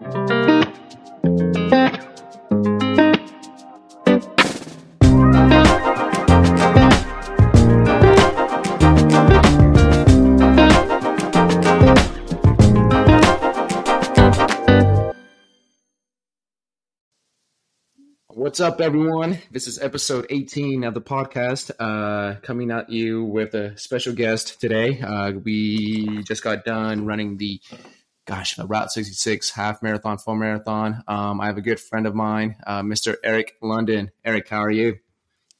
[0.00, 0.12] What's
[18.58, 19.38] up, everyone?
[19.50, 24.62] This is episode 18 of the podcast, uh, coming at you with a special guest
[24.62, 24.98] today.
[24.98, 27.60] Uh, we just got done running the,
[28.30, 31.02] gosh, the Route 66 half marathon, full marathon.
[31.08, 33.16] Um, I have a good friend of mine, uh, Mr.
[33.24, 34.12] Eric London.
[34.24, 34.98] Eric, how are you?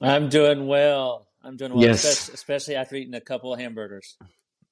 [0.00, 1.26] I'm doing well.
[1.42, 2.04] I'm doing well, Yes.
[2.04, 4.16] especially, especially after eating a couple of hamburgers.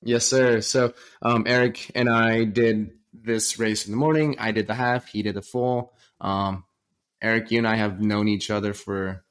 [0.01, 0.61] Yes, sir.
[0.61, 4.37] So, um, Eric and I did this race in the morning.
[4.39, 5.93] I did the half, he did the full.
[6.21, 6.63] Um,
[7.21, 9.25] Eric, you and I have known each other for,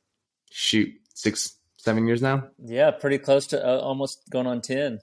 [0.51, 2.49] shoot, six, seven years now.
[2.61, 4.99] Yeah, pretty close to uh, almost going on 10.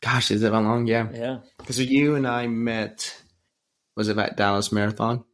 [0.00, 0.86] Gosh, is it that long?
[0.86, 1.08] Yeah.
[1.12, 1.38] Yeah.
[1.58, 3.14] Because you and I met,
[3.96, 5.24] was it at Dallas Marathon?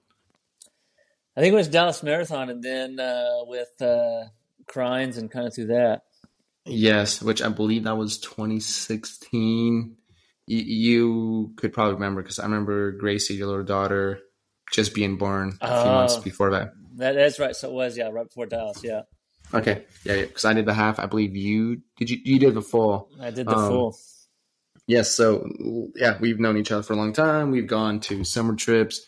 [1.37, 4.25] I think it was Dallas Marathon and then uh, with uh,
[4.67, 6.03] Crines and kind of through that.
[6.67, 9.97] Yes, which I believe that was 2016.
[10.47, 14.21] You, you could probably remember because I remember Gracie, your little daughter,
[14.73, 16.23] just being born a few months Oh.
[16.23, 16.73] before that.
[16.97, 17.57] That is right.
[17.57, 18.83] So it was, yeah, right before Dallas.
[18.85, 19.03] Yeah.
[19.53, 20.23] Okay, yeah, yeah.
[20.27, 20.99] Because I did the half.
[21.01, 22.11] I believe you did.
[22.11, 23.09] You you did the full.
[23.21, 23.99] I did the Um, full.
[24.91, 25.13] Yes.
[25.13, 25.49] So
[25.95, 27.53] yeah, we've known each other for a long time.
[27.53, 29.01] We've gone to summer trips.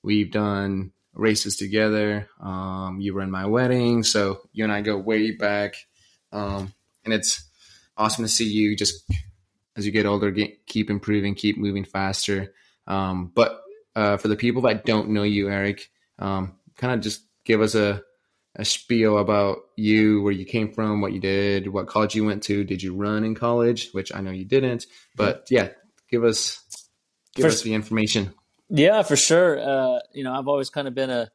[0.00, 2.28] We've done races together.
[2.40, 5.74] Um, you were in my wedding, so you and I go way back.
[6.30, 6.72] Um,
[7.04, 7.50] and it's
[7.96, 9.10] awesome to see you just
[9.74, 12.54] as you get older, get, keep improving, keep moving faster.
[12.86, 13.60] Um, but
[13.96, 15.90] uh, for the people that don't know you, Eric,
[16.20, 18.04] um, kind of just give us a
[18.56, 22.42] a spiel about you, where you came from, what you did, what college you went
[22.44, 22.64] to.
[22.64, 23.90] Did you run in college?
[23.92, 25.70] Which I know you didn't, but yeah,
[26.10, 26.60] give us
[27.34, 28.32] give First- us the information.
[28.70, 29.60] Yeah, for sure.
[29.60, 31.30] Uh, you know, I've always kind of been a,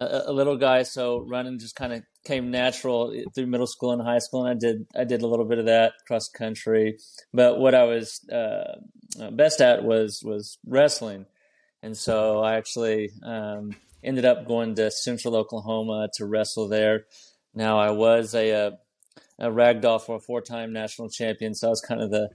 [0.00, 4.02] a, a little guy, so running just kind of came natural through middle school and
[4.02, 6.98] high school, and I did I did a little bit of that cross country.
[7.32, 8.80] But what I was uh,
[9.30, 11.26] best at was was wrestling,
[11.82, 17.06] and so I actually um, ended up going to Central Oklahoma to wrestle there.
[17.54, 18.78] Now I was a, a,
[19.38, 22.30] a ragdoll for a four time national champion, so I was kind of the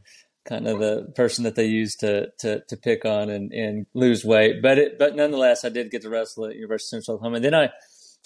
[0.45, 4.25] kind of the person that they used to to, to pick on and, and lose
[4.25, 4.61] weight.
[4.61, 7.35] But it, but nonetheless, I did get to wrestle at University of Central Oklahoma.
[7.37, 7.69] And then I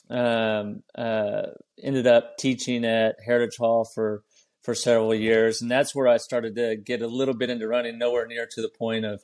[0.10, 1.48] um, uh,
[1.82, 4.24] ended up teaching at Heritage Hall for
[4.64, 7.98] for several years, and that's where I started to get a little bit into running.
[7.98, 9.22] Nowhere near to the point of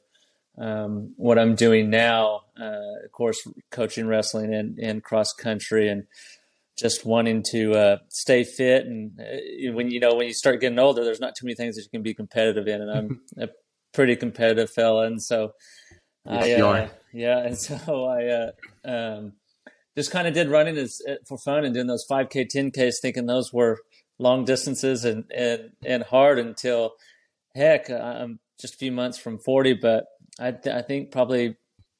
[0.57, 2.41] um, what I'm doing now.
[2.59, 6.05] Uh, of course, coaching wrestling and, and cross country and
[6.77, 8.85] just wanting to uh, stay fit.
[8.85, 11.75] And uh, when you know when you start getting older, there's not too many things
[11.75, 13.49] that you can be competitive in, and I'm a
[13.93, 15.53] pretty competitive fella, and so
[16.25, 18.51] Yes, I uh, yeah, and so I uh,
[18.85, 19.33] um,
[19.97, 23.25] just kind of did running as uh, for fun and doing those 5K, 10Ks, thinking
[23.25, 23.79] those were
[24.19, 26.93] long distances and and and hard until
[27.55, 30.05] heck, I'm just a few months from 40, but
[30.39, 31.57] I th- I think probably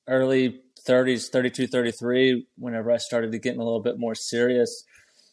[0.07, 4.83] early 30s, 32, 33, whenever I started to getting a little bit more serious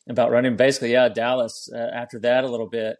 [0.08, 0.56] about running.
[0.56, 1.68] Basically, yeah, Dallas.
[1.72, 2.96] Uh, after that, a little bit,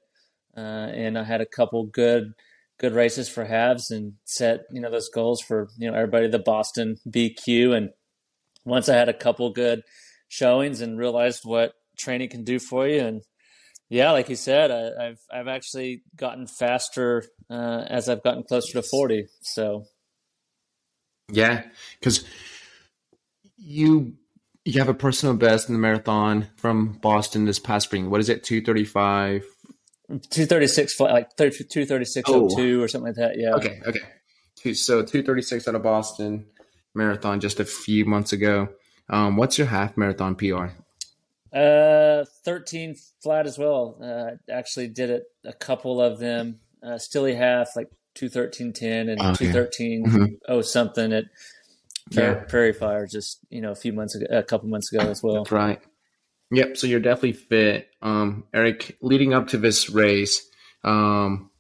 [0.57, 2.33] uh, and I had a couple good
[2.79, 6.39] good races for halves and set you know those goals for you know everybody the
[6.39, 7.91] Boston BQ and
[8.65, 9.83] once I had a couple good
[10.29, 13.23] showings and realized what training can do for you and
[13.89, 18.75] yeah like you said I, I've I've actually gotten faster uh, as I've gotten closer
[18.75, 19.85] to 40 so
[21.31, 21.65] Yeah,
[21.99, 22.25] because
[23.57, 24.15] you
[24.65, 28.11] you have a personal best in the marathon from Boston this past spring.
[28.11, 28.45] What is it?
[28.45, 29.45] Two thirty five.
[30.09, 34.73] 236 flat like 30, 236.02 or something like that yeah Okay, okay.
[34.73, 36.47] So two thirty six out of Boston
[36.97, 38.69] marathon just a few months ago.
[39.09, 40.69] Um, what's your half marathon PR?
[41.53, 43.99] Uh, 13 flat as well.
[44.03, 46.59] Uh, actually did it a couple of them.
[46.83, 49.45] Uh, Stilly half, like 213.10 and Okay.
[49.53, 50.39] 213 Mhm.
[50.49, 51.25] oh something at
[52.11, 52.35] Yeah.
[52.35, 55.23] Prairie, Prairie Fire just, you know, a few months ago, a couple months ago as
[55.23, 55.43] well.
[55.45, 55.81] That's right.
[56.53, 56.77] Yep.
[56.77, 57.89] So you're definitely fit.
[58.03, 60.49] Um, Eric, leading up to this race,
[60.85, 61.51] um,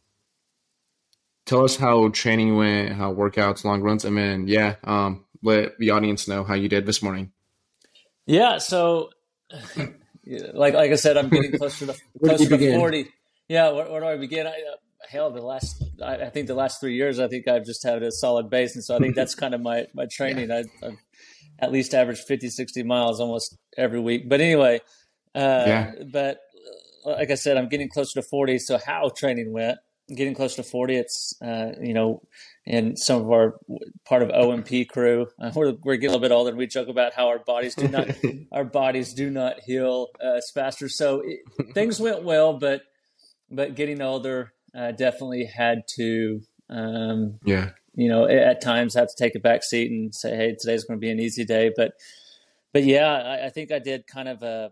[1.46, 5.90] tell us how training went, how workouts, long runs, and then yeah, um, let the
[5.90, 7.32] audience know how you did this morning.
[8.26, 8.58] Yeah.
[8.58, 9.10] So,
[10.54, 11.94] like, like I said, I'm getting closer to,
[12.24, 12.78] closer to begin?
[12.78, 13.08] 40.
[13.48, 13.70] Yeah.
[13.72, 14.46] Where, where do I begin?
[14.46, 14.76] I, uh,
[15.08, 18.02] hell, the last, I, I think the last three years, I think I've just had
[18.02, 18.74] a solid base.
[18.74, 20.50] And so I think that's kind of my, my training.
[20.50, 20.96] I, I've
[21.58, 24.28] at least averaged 50, 60 miles almost every week.
[24.28, 24.80] But anyway,
[25.34, 25.92] uh, Yeah.
[26.12, 26.38] but
[27.04, 28.58] uh, like I said, I'm getting closer to 40.
[28.58, 29.78] So how training went,
[30.14, 30.96] getting close to 40.
[30.96, 32.22] It's, uh, you know,
[32.66, 33.54] and some of our
[34.04, 36.88] part of OMP crew, uh, we're, we're getting a little bit older and we joke
[36.88, 38.08] about how our bodies do not,
[38.52, 40.88] our bodies do not heal uh, as faster.
[40.88, 41.40] So it,
[41.74, 42.82] things went well, but,
[43.50, 49.16] but getting older uh, definitely had to, um, yeah, you know, at times have to
[49.18, 51.72] take a back seat and say, Hey, today's going to be an easy day.
[51.74, 51.92] But,
[52.72, 54.70] but yeah, I, I think I did kind of a,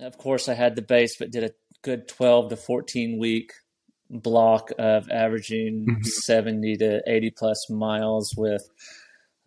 [0.00, 1.50] of course I had the base, but did a
[1.82, 3.52] good 12 to 14 week
[4.10, 6.02] block of averaging mm-hmm.
[6.02, 8.62] 70 to 80 plus miles with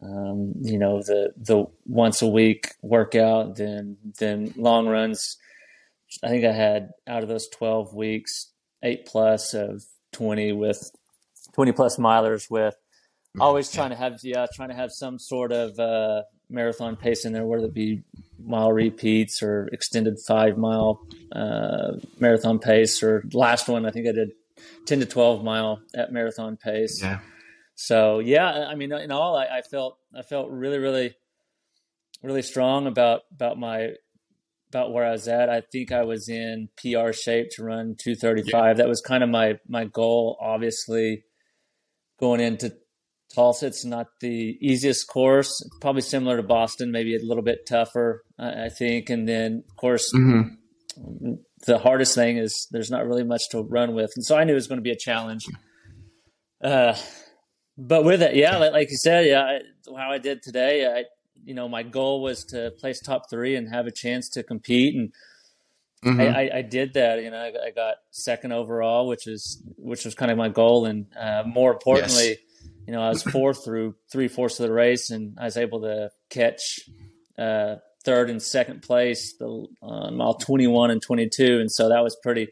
[0.03, 5.37] um, you know the the once a week workout then then long runs
[6.23, 8.50] i think i had out of those 12 weeks
[8.83, 9.83] 8 plus of
[10.13, 10.91] 20 with
[11.53, 13.41] 20 plus milers with mm-hmm.
[13.41, 17.33] always trying to have yeah trying to have some sort of uh, marathon pace in
[17.33, 18.01] there whether it be
[18.43, 21.01] mile repeats or extended five mile
[21.33, 24.31] uh, marathon pace or last one i think i did
[24.85, 27.01] 10 to 12 mile at marathon pace.
[27.01, 27.19] Yeah.
[27.75, 31.15] So yeah, I mean, in all, I, I felt, I felt really, really,
[32.21, 33.93] really strong about, about my,
[34.71, 35.49] about where I was at.
[35.49, 38.51] I think I was in PR shape to run 235.
[38.53, 38.73] Yeah.
[38.73, 41.23] That was kind of my, my goal, obviously
[42.19, 42.73] going into
[43.35, 43.67] Tulsa.
[43.67, 48.65] It's not the easiest course, probably similar to Boston, maybe a little bit tougher, I,
[48.65, 49.09] I think.
[49.09, 50.55] And then of course, mm-hmm
[51.65, 54.53] the hardest thing is there's not really much to run with, and so I knew
[54.53, 55.45] it was going to be a challenge.
[56.63, 56.95] Uh,
[57.77, 59.59] but with it, yeah, like, like you said, yeah, I,
[59.97, 61.03] how I did today, I,
[61.43, 64.95] you know, my goal was to place top three and have a chance to compete,
[64.95, 65.13] and
[66.03, 66.21] mm-hmm.
[66.21, 67.21] I, I, I, did that.
[67.21, 70.85] You know, I, I, got second overall, which is which was kind of my goal,
[70.85, 72.37] and uh, more importantly, yes.
[72.87, 75.81] you know, I was fourth through three fourths of the race, and I was able
[75.81, 76.79] to catch.
[77.37, 82.47] Uh, third and second place the mile 21 and 22 and so that was pretty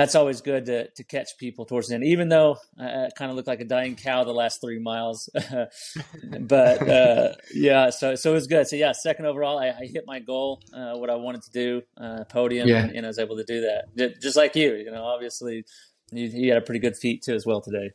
[0.00, 3.30] that's always good to, to catch people towards the end even though i, I kind
[3.30, 5.28] of looked like a dying cow the last three miles
[6.40, 10.04] but uh, yeah so so it was good so yeah second overall i, I hit
[10.06, 12.84] my goal uh, what i wanted to do uh, podium yeah.
[12.84, 15.64] and, and, i was able to do that just like you you know obviously
[16.12, 17.90] you, you had a pretty good feat too as well today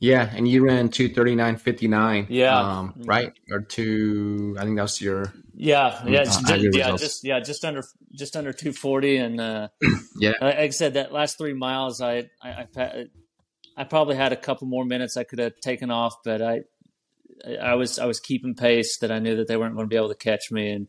[0.00, 2.26] yeah, and you ran two thirty nine fifty nine.
[2.28, 4.56] Yeah, um, right or two.
[4.58, 5.32] I think that was your.
[5.60, 7.82] Yeah, yeah, just, yeah, just yeah, just under
[8.12, 9.68] just under two forty, and uh,
[10.16, 13.06] yeah, like I said, that last three miles, I, I I
[13.76, 16.60] I probably had a couple more minutes I could have taken off, but I
[17.60, 19.96] I was I was keeping pace that I knew that they weren't going to be
[19.96, 20.86] able to catch me, and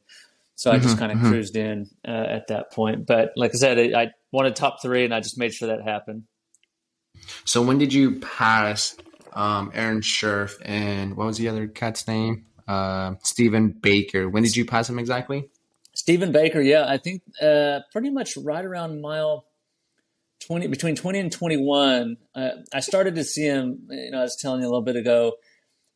[0.54, 1.30] so I just mm-hmm, kind of mm-hmm.
[1.30, 3.08] cruised in uh, at that point.
[3.08, 5.82] But like I said, I, I wanted top three, and I just made sure that
[5.82, 6.26] happened.
[7.44, 8.96] So when did you pass
[9.34, 12.46] um, Aaron Scherf and what was the other cat's name?
[12.70, 14.30] Uh, Stephen Baker.
[14.30, 15.50] When did you pass him exactly?
[15.96, 19.46] Stephen Baker, yeah, I think uh, pretty much right around mile
[20.40, 22.18] twenty, between twenty and twenty-one.
[22.36, 23.88] Uh, I started to see him.
[23.90, 25.34] You know, I was telling you a little bit ago.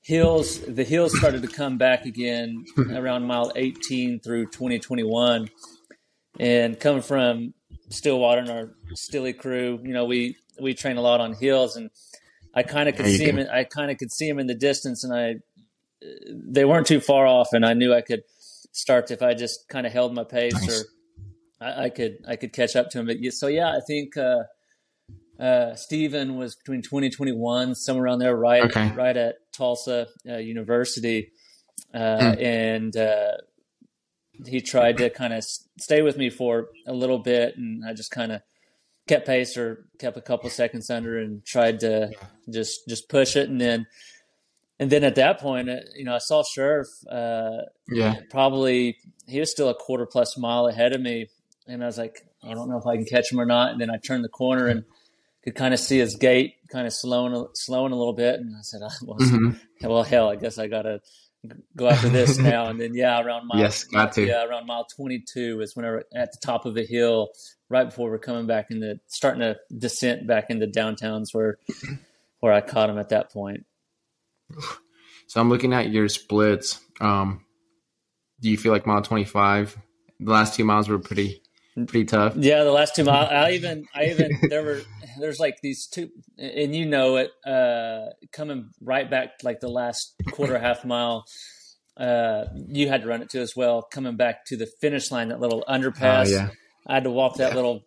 [0.02, 5.50] Hills, the hills started to come back again around mile eighteen through twenty twenty-one,
[6.40, 7.54] and coming from
[7.90, 11.92] Stillwater and our Stilly crew, you know, we we train a lot on hills, and
[12.56, 13.48] I kind of could see him.
[13.52, 15.36] I kind of could see him in the distance, and I
[16.32, 18.24] they weren't too far off, and I knew I could
[18.72, 20.82] start if I just kind of held my pace, nice.
[20.82, 20.86] or
[21.62, 23.08] I, I, could I could catch up to him.
[23.08, 24.44] But so yeah, I think uh,
[25.40, 28.92] uh, Stephen was between 2021, somewhere around there, right okay.
[28.92, 31.32] right at Tulsa uh, University,
[31.94, 32.42] uh, hmm.
[32.42, 33.34] and uh,
[34.46, 35.44] he tried to kind of
[35.80, 38.42] stay with me for a little bit, and I just kind of
[39.08, 42.12] kept pace or kept a couple seconds under and tried to
[42.50, 43.86] just just push it and then
[44.80, 46.86] and then at that point uh, you know i saw Scherf.
[47.10, 51.28] uh yeah probably he was still a quarter plus mile ahead of me
[51.68, 53.82] and i was like i don't know if i can catch him or not and
[53.82, 54.84] then i turned the corner and
[55.44, 58.62] could kind of see his gait kind of slowing slowing a little bit and i
[58.62, 59.88] said oh, well, mm-hmm.
[59.88, 61.02] well hell i guess i gotta
[61.76, 62.68] go after this now.
[62.68, 64.26] And then yeah, around mile yes, got to.
[64.26, 67.30] yeah around mile 22 is when we're at the top of a hill,
[67.70, 71.58] right before we're coming back into starting to descent back into downtowns where
[72.40, 73.66] where I caught him at that point.
[75.26, 76.80] So I'm looking at your splits.
[77.02, 77.44] Um,
[78.40, 79.76] do you feel like mile 25?
[80.20, 81.42] The last two miles were pretty
[81.76, 82.36] pretty tough.
[82.36, 83.30] Yeah, the last two miles.
[83.32, 84.82] I even I even there were
[85.20, 90.14] there's like these two, and you know it, uh, coming right back like the last
[90.32, 91.26] quarter half mile.
[91.96, 93.82] Uh, you had to run it too as well.
[93.82, 96.28] Coming back to the finish line, that little underpass.
[96.28, 96.50] Uh, yeah.
[96.88, 97.56] I had to walk that yeah.
[97.56, 97.82] little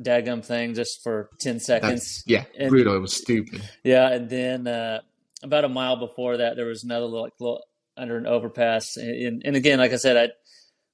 [0.00, 2.22] daggum thing just for ten seconds.
[2.22, 2.96] That's, yeah, and, brutal.
[2.96, 3.68] It was stupid.
[3.84, 5.00] Yeah, and then uh,
[5.42, 7.62] about a mile before that, there was another little, like, little
[7.96, 8.96] under an overpass.
[8.96, 10.32] And, and again, like I said,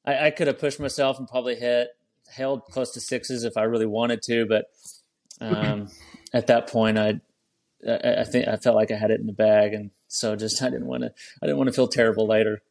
[0.04, 1.88] I, I, I could have pushed myself and probably hit
[2.28, 4.66] held close to sixes if I really wanted to, but
[5.40, 5.88] um,
[6.32, 7.20] at that point, I,
[7.86, 10.62] I, I think I felt like I had it in the bag, and so just
[10.62, 11.12] I didn't want to
[11.42, 12.62] I didn't want to feel terrible later.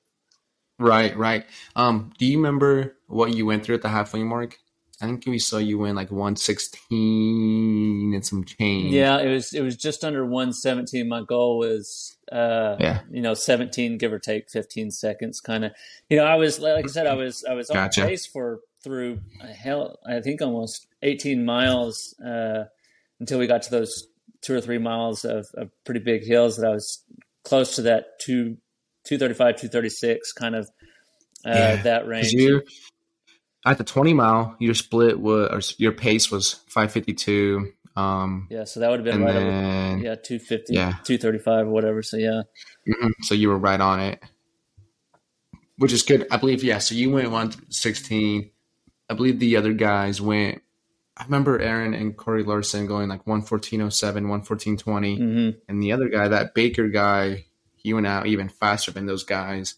[0.77, 1.45] Right, right.
[1.75, 4.57] Um, do you remember what you went through at the halfway mark?
[5.01, 8.93] I think we saw you win like 116 and some change.
[8.93, 11.07] Yeah, it was it was just under 117.
[11.07, 13.01] My goal was uh Yeah.
[13.11, 15.71] you know 17 give or take 15 seconds kind of.
[16.09, 18.05] You know, I was like I said I was I was on Gotcha.
[18.05, 22.65] pace for through a hell I think almost 18 miles uh
[23.19, 24.07] until we got to those
[24.41, 27.03] two or three miles of, of pretty big hills that I was
[27.43, 28.57] close to that 2
[29.05, 30.69] 235 236 kind of
[31.45, 32.33] uh Yeah, that range.
[33.65, 37.71] At the 20 mile, your split was or your pace was 552.
[37.97, 40.91] Um, yeah, so that would have been right over then yeah, 250 Yeah.
[41.03, 42.03] 235 or whatever.
[42.03, 42.41] So yeah.
[42.87, 44.21] mhm, so you were right on it,
[45.77, 46.27] which is good.
[46.29, 46.79] I believe yeah.
[46.79, 48.49] So you went 116.
[49.09, 50.61] I believe the other guys went.
[51.17, 55.17] I remember Aaron and Corey Larson going like 114.07, 114.20.
[55.17, 55.57] Mhm.
[55.69, 57.45] and the other guy, that Baker guy,
[57.75, 59.75] he went out even faster than those guys.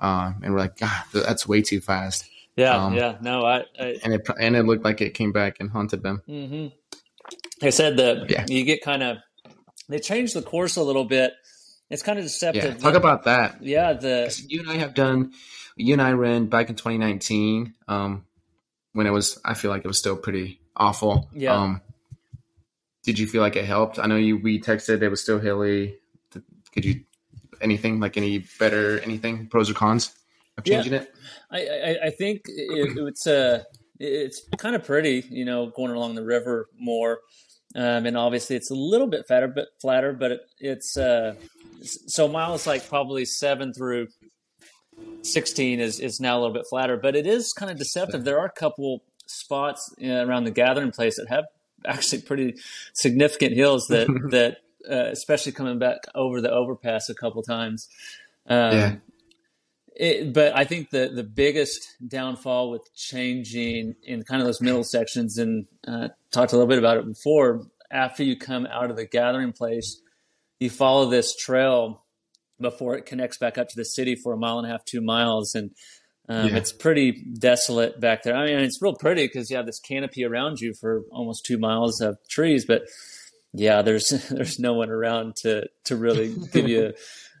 [0.00, 2.24] Um, and we're like, God, that's way too fast.
[2.56, 3.16] Yeah, Um, yeah.
[3.20, 6.22] No, I, I And it and it looked like it came back and haunted them.
[6.26, 6.66] hmm
[7.62, 8.44] I said that Yeah.
[8.48, 9.18] you get kind of
[9.88, 11.32] they changed the course a little bit.
[11.90, 12.80] It's kind of Yeah, deceptive.
[12.80, 13.62] talk about that.
[13.62, 15.32] yeah, the You and I have done.
[15.76, 18.24] You and I ran back in 2019, um,
[18.92, 19.38] when it was.
[19.44, 21.28] I feel like it was still pretty awful.
[21.34, 21.52] Yeah.
[21.54, 21.80] Um,
[23.02, 23.98] did you feel like it helped?
[23.98, 24.38] I know you.
[24.38, 25.02] We texted.
[25.02, 25.98] It was still hilly.
[26.72, 27.00] Could you
[27.60, 28.98] anything like any better?
[29.00, 30.12] Anything pros or cons
[30.58, 30.82] of Yeah.
[30.84, 31.14] it?
[31.50, 33.62] I, I, I think it, it's uh,
[33.98, 37.20] it's kind of pretty, you know, going along the river more,
[37.76, 41.34] um, and obviously it's a little bit fatter, but flatter, but it, it's uh,
[41.82, 44.08] so miles like probably seven through
[45.22, 48.24] sixteen is is now a little bit flatter, but it is kind of deceptive.
[48.24, 51.44] There are a couple spots uh, around the gathering place that have
[51.86, 52.54] actually pretty
[52.92, 54.58] significant hills that that
[54.90, 57.88] uh, especially coming back over the overpass a couple times.
[58.46, 58.94] Um, Yeah.
[59.96, 64.84] It, but I think the the biggest downfall with changing in kind of those middle
[64.84, 67.62] sections, and uh, talked a little bit about it before.
[67.90, 70.00] After you come out of the gathering place,
[70.58, 72.04] you follow this trail
[72.60, 75.00] before it connects back up to the city for a mile and a half, two
[75.00, 75.70] miles, and
[76.28, 76.56] um, Yeah.
[76.56, 78.34] it's pretty desolate back there.
[78.34, 81.58] I mean, it's real pretty because you have this canopy around you for almost two
[81.58, 82.82] miles of trees, but
[83.52, 86.86] yeah, there's there's no one around to to really give you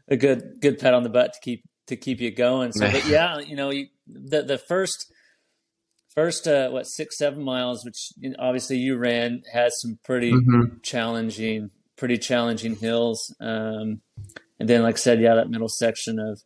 [0.08, 2.72] a, a good good pat on the butt to keep to keep you going.
[2.72, 5.12] So, but yeah, you know, you, the the first
[6.14, 10.82] first uh, what six seven miles, which obviously you ran, has some pretty Mhm.
[10.82, 13.34] challenging pretty challenging hills.
[13.40, 14.00] Um,
[14.58, 16.40] and then, like I said, yeah, that middle section of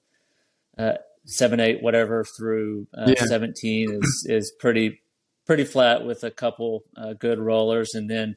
[0.76, 3.24] uh, seven eight whatever through uh, Yeah.
[3.24, 5.00] seventeen is is pretty
[5.46, 8.36] pretty flat with a couple uh, good rollers, and then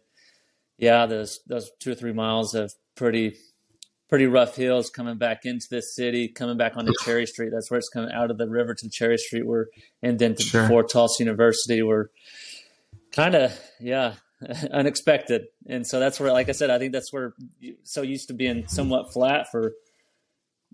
[0.78, 3.36] yeah, those those two or three miles of pretty
[4.12, 7.50] pretty rough hills coming back into the city, coming back onto Cherry Street.
[7.50, 9.68] That's where it's coming out of the river to Cherry Street, where
[10.04, 10.64] and then to Sure.
[10.64, 12.12] before Tulsa University, were
[13.14, 14.16] kind of yeah
[14.72, 15.46] unexpected.
[15.66, 17.34] And so that's where, like I said, I think that's where
[17.84, 19.72] so used to being somewhat flat for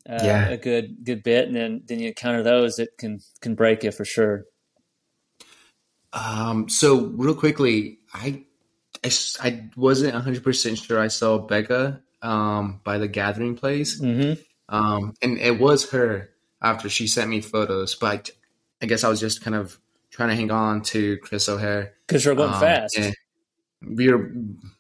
[0.10, 0.48] uh, Yeah.
[0.50, 3.91] a good good bit, and then then you encounter those, it can can break you
[3.91, 4.46] for sure.
[6.12, 8.46] Um, so real quickly, I
[9.44, 14.01] I wasn't hundred percent sure I saw Becca um by the gathering place.
[14.01, 14.41] Mm-hmm.
[14.75, 16.29] Um, and it was her
[16.62, 18.29] after she sent me photos, but
[18.81, 19.79] I guess I was just kind of
[20.12, 21.93] trying to hang on to Chris O'Hare.
[22.05, 23.00] Because you're going Um, fast.
[23.81, 24.31] we were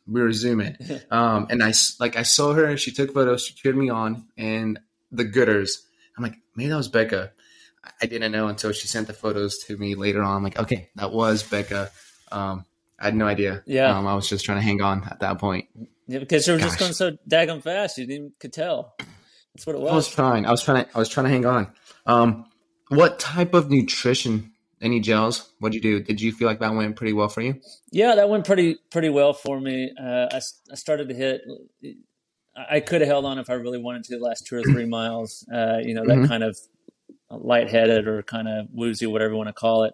[0.07, 0.75] we were zooming,
[1.11, 2.75] um, and I like I saw her.
[2.77, 3.45] She took photos.
[3.45, 4.79] She cheered me on, and
[5.11, 5.69] the gooders.
[6.17, 7.31] I'm like, maybe that was Becca.
[7.83, 10.35] I- I didn't know until she sent the photos to me later on.
[10.37, 11.89] I'm like, okay, that was Becca.
[12.31, 12.65] Um,
[12.99, 13.63] I had no idea.
[13.65, 13.95] Yeah.
[13.97, 15.67] um, I was just trying to hang on at that point.
[16.07, 18.95] Yeah, because you were just going so daggum fast, you didn't even could tell.
[19.53, 19.91] That's what it was.
[19.91, 20.45] I was trying.
[20.45, 20.91] I was trying to.
[20.95, 21.67] I was trying to hang on.
[22.05, 22.45] Um,
[22.89, 24.53] what type of nutrition?
[24.79, 25.51] Any gels?
[25.59, 26.03] What'd you do?
[26.03, 27.59] Did you feel like that went pretty well for you?
[27.91, 29.91] Yeah, that went pretty pretty well for me.
[29.99, 30.39] Uh, I,
[30.71, 31.41] I started to hit.
[32.55, 34.85] I could have held on if I really wanted to the last two or three
[34.99, 35.43] miles.
[35.51, 36.27] Uh, you know that Mhm.
[36.27, 36.55] kind of
[37.31, 39.93] lightheaded or kind of woozy, whatever you want to call it.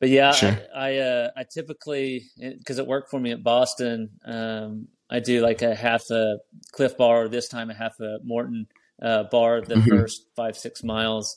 [0.00, 0.56] But yeah, Sure.
[0.76, 4.10] I I, uh, I typically because it worked for me at Boston.
[4.24, 6.38] Um, I do like a half a
[6.72, 8.66] Clif Bar, or this time a half a Maurten
[9.00, 9.88] uh, bar the Mhm.
[9.88, 11.36] first five six miles,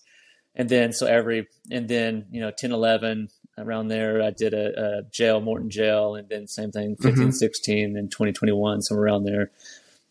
[0.55, 4.99] and then so every and then you know 10 11 around there i did a,
[4.99, 7.33] a gel Maurten gel and then same thing 15 Mhm.
[7.33, 9.51] 16 and 20 somewhere around there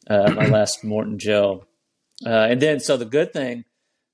[0.09, 1.67] uh, my last Maurten gel
[2.25, 3.65] uh, and then so the good thing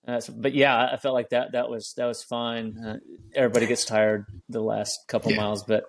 [0.09, 2.97] uh, so- but yeah i felt like that that was that was fine uh,
[3.35, 5.37] everybody gets tired the last couple Yeah.
[5.39, 5.85] miles but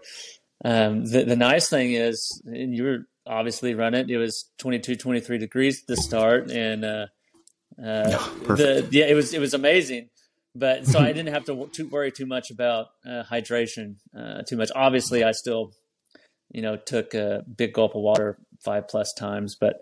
[0.66, 4.10] um, the, the nice thing is and you were obviously run it.
[4.10, 7.06] It was 22, 23 degrees the start, and uh,
[7.82, 8.18] uh,
[8.56, 10.10] the yeah, it was it was amazing.
[10.56, 14.42] But so I didn't have to w- too worry too much about uh, hydration uh,
[14.48, 14.70] too much.
[14.76, 15.74] Obviously, I still,
[16.52, 19.82] you know, took a big gulp of water five plus times, but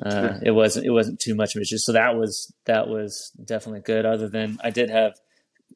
[0.00, 0.38] uh, Sure.
[0.44, 1.78] it wasn't it wasn't too much of an issue.
[1.78, 4.06] So that was that was definitely good.
[4.06, 5.14] Other than I did have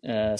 [0.08, 0.36] uh,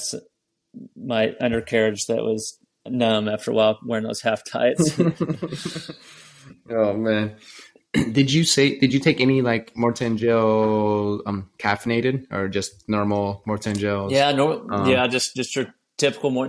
[0.96, 4.96] my undercarriage that was numb after a while wearing those half tights.
[6.70, 7.36] oh man.
[8.12, 13.42] Did you say did you take any like Maurten gel um caffeinated or just normal
[13.48, 14.12] Maurten gels?
[14.12, 16.48] Yeah, no, Um, yeah, just just your typical more.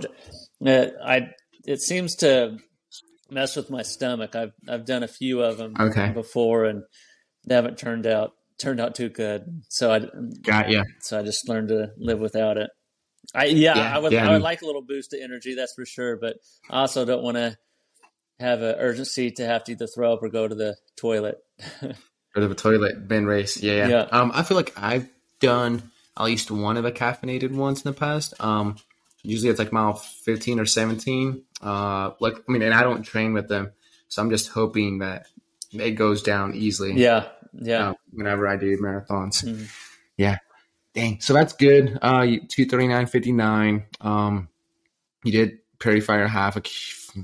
[0.64, 1.28] Uh, I
[1.66, 2.58] it seems to
[3.30, 4.36] mess with my stomach.
[4.36, 6.10] I've I've done a few of them Okay.
[6.12, 6.82] before, and
[7.46, 9.62] they haven't turned out turned out too good.
[9.68, 10.00] So I
[10.42, 10.82] Got yeah.
[11.00, 12.68] so I just learned to live without it.
[13.34, 15.20] I yeah, Yeah, I would yeah, I I would mean- like a little boost of
[15.22, 16.18] energy, that's for sure.
[16.18, 16.36] But
[16.68, 17.56] I also don't want to
[18.40, 21.38] have an urgency to have to either throw up or go to the toilet.
[21.82, 23.56] Rid of a toilet Ben race.
[23.62, 23.88] Yeah, yeah.
[23.88, 24.00] Yeah.
[24.12, 25.08] Um, I feel like I've
[25.40, 28.34] done at least one of the caffeinated ones in the past.
[28.40, 28.76] Um,
[29.22, 31.42] usually it's like mile fifteen or seventeen.
[31.62, 33.72] Uh, like I mean, and I don't train with them,
[34.08, 35.26] so I'm just hoping that
[35.72, 36.92] it goes down easily.
[36.94, 37.90] yeah, yeah.
[37.90, 39.44] uh, whenever I do marathons.
[39.44, 39.68] Mhm.
[40.16, 40.38] Yeah.
[40.94, 41.20] Dang.
[41.20, 41.98] So that's good.
[42.02, 43.84] Uh, 239.59.
[44.00, 44.48] Um,
[45.24, 46.62] you did Prairie Fire half, a,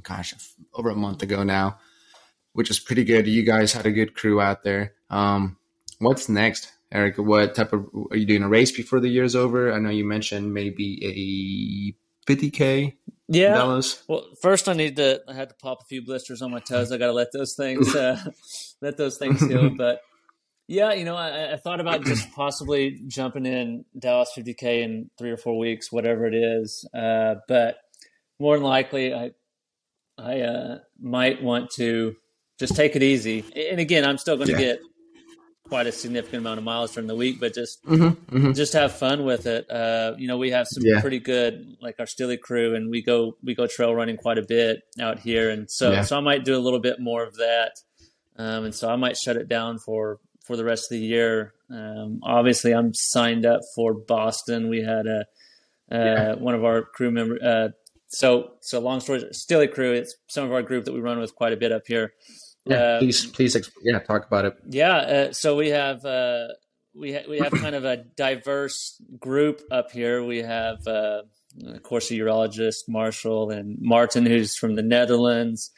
[0.03, 0.35] gosh,
[0.75, 1.79] over a month ago now,
[2.53, 3.27] which is pretty good.
[3.27, 4.95] You guys had a good crew out there.
[5.11, 5.57] Um,
[5.99, 7.19] what's next, Eric?
[7.19, 9.73] What type of, are you doing a race before the year's over?
[9.73, 11.97] I know you mentioned maybe
[12.29, 12.95] a 50K
[13.29, 13.55] Yeah.
[13.55, 14.03] Dallas.
[14.09, 15.23] Well, first I need to.
[15.29, 16.93] I had to pop a few blisters on my toes.
[16.93, 18.23] I got to let those things uh,
[18.81, 19.71] let those things heal.
[19.77, 20.01] But
[20.67, 25.31] yeah, you know, I, I thought about just possibly jumping in Dallas 50k in three
[25.31, 26.89] or four weeks, whatever it is.
[26.95, 27.77] Uh, but
[28.39, 29.33] more than likely, I
[30.19, 32.15] I uh, might want to
[32.59, 33.45] just take it easy.
[33.71, 34.59] And again, I'm still going to Yeah.
[34.75, 34.81] get
[35.69, 38.53] quite a significant amount of miles during the week, but just Mm-hmm, mm-hmm.
[38.53, 39.69] just have fun with it.
[39.71, 41.01] Uh, you know, we have some Yeah.
[41.01, 44.45] pretty good, like our Stilly crew, and we go we go trail running quite a
[44.47, 46.03] bit out here, and so Yeah.
[46.03, 47.73] so I might do a little bit more of that,
[48.37, 51.55] um, and so I might shut it down for for the rest of the year.
[51.71, 54.69] Um, obviously, I'm signed up for Boston.
[54.69, 55.25] We had a
[55.91, 56.35] uh, Yeah.
[56.35, 57.39] one of our crew member.
[57.43, 57.69] Uh,
[58.09, 59.93] so so long story, Stilly crew.
[59.93, 62.13] It's some of our group that we run with quite a bit up here.
[62.67, 64.55] Yeah, Uh, please, please, exp- yeah, talk about it.
[64.71, 66.49] yeah, uh, so we have uh,
[66.95, 70.25] we ha- we have kind of a diverse group up here.
[70.25, 71.23] We have, uh,
[71.67, 75.71] of course, a urologist, Marshall, and Martin, who's from the Netherlands.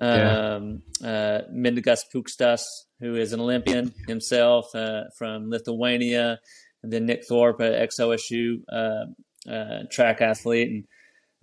[0.00, 0.54] Yeah.
[0.56, 2.62] Um, uh, Mindaugas Pukstas,
[2.98, 6.40] who is an Olympian himself uh, from Lithuania,
[6.82, 9.04] and then Nick Thorpe, ex OSU uh,
[9.48, 10.84] uh, track athlete, and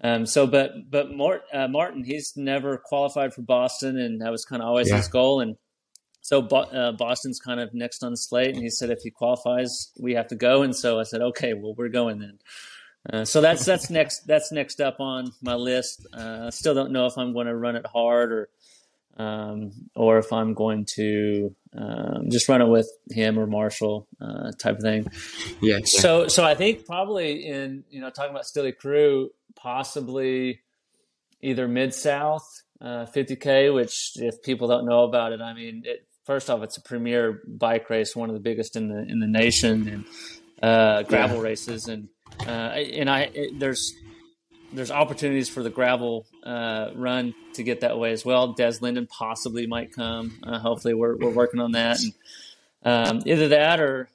[0.02, 4.46] um, so, but but Mort, uh, Martin, he's never qualified for Boston, and that was
[4.46, 4.98] kind of always Yeah.
[4.98, 5.42] his goal.
[5.42, 5.56] And
[6.22, 9.10] so, Bo- uh, Boston's kind of next on the slate, and he said if he
[9.12, 10.62] qualifies, we have to go.
[10.62, 12.40] And so I said, okay, well, we're going then.
[13.12, 16.06] Uh, so that's that's next that's next up on my list.
[16.14, 18.50] Uh, I still don't know if I'm going to run it hard or
[19.18, 24.52] um, or if I'm going to um, just run it with him or Marshall uh,
[24.52, 25.08] type of thing.
[25.62, 25.78] Yeah.
[25.78, 25.80] yeah.
[25.86, 30.62] So, so I think probably in you know talking about Stilly Crew, possibly
[31.42, 32.44] either Mid South
[32.82, 36.78] uh, 50k, which if people don't know about it, I mean, it, first off, it's
[36.78, 40.06] a premier bike race, one of the biggest in the in the nation, and
[40.64, 41.44] uh, gravel Yeah.
[41.44, 42.08] races, and
[42.46, 43.94] uh, and I it, there's
[44.72, 48.54] there's opportunities for the gravel uh, run to get that way as well.
[48.54, 50.40] Des Linden possibly might come.
[50.44, 51.98] Uh, hopefully, we're we're working on that.
[52.00, 52.14] And,
[52.84, 54.10] um, either that or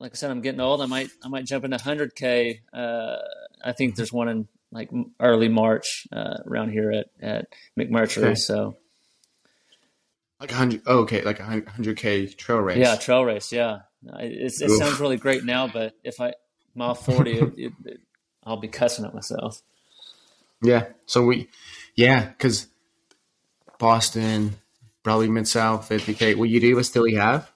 [0.00, 0.80] like I said, I'm getting old.
[0.80, 2.60] I might I might jump into 100k.
[2.72, 3.16] Uh,
[3.62, 7.46] I think there's one in like early March uh, around here at at
[7.78, 8.22] McMurtry.
[8.22, 8.34] Okay.
[8.36, 8.76] So
[10.40, 10.82] Like a hundred.
[10.86, 12.78] Oh, okay, like a hundred k trail race.
[12.78, 13.52] yeah, trail race.
[13.52, 13.80] Yeah,
[14.18, 14.78] it's, it Oof.
[14.78, 16.32] sounds really great now, but if I
[16.74, 18.00] mile 40, it, it, it,
[18.44, 19.60] I'll be cussing at myself.
[20.62, 20.86] yeah.
[21.06, 21.48] So we,
[21.96, 22.68] yeah, because
[23.78, 24.56] Boston,
[25.02, 26.34] probably mid south, fifty k.
[26.34, 27.50] Will you do a still you have?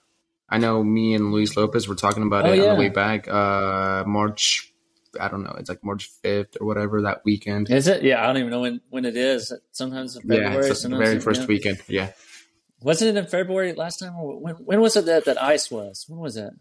[0.49, 3.27] I know me and Luis Lopez were talking about Oh, it on the way back.
[3.29, 4.71] Uh, March.
[5.21, 5.55] I don't know.
[5.59, 7.71] It's like March fifth or whatever that weekend.
[7.71, 8.03] Is it?
[8.03, 9.53] Yeah, I don't even know when, when it is.
[9.73, 10.71] Sometimes Yeah, February.
[10.71, 11.47] it's the very first yeah.
[11.47, 11.79] weekend.
[11.89, 12.11] Yeah,
[12.81, 14.17] Wasn't it in February last time?
[14.17, 16.05] Or when, when was it that, that ice was?
[16.09, 16.53] When was that?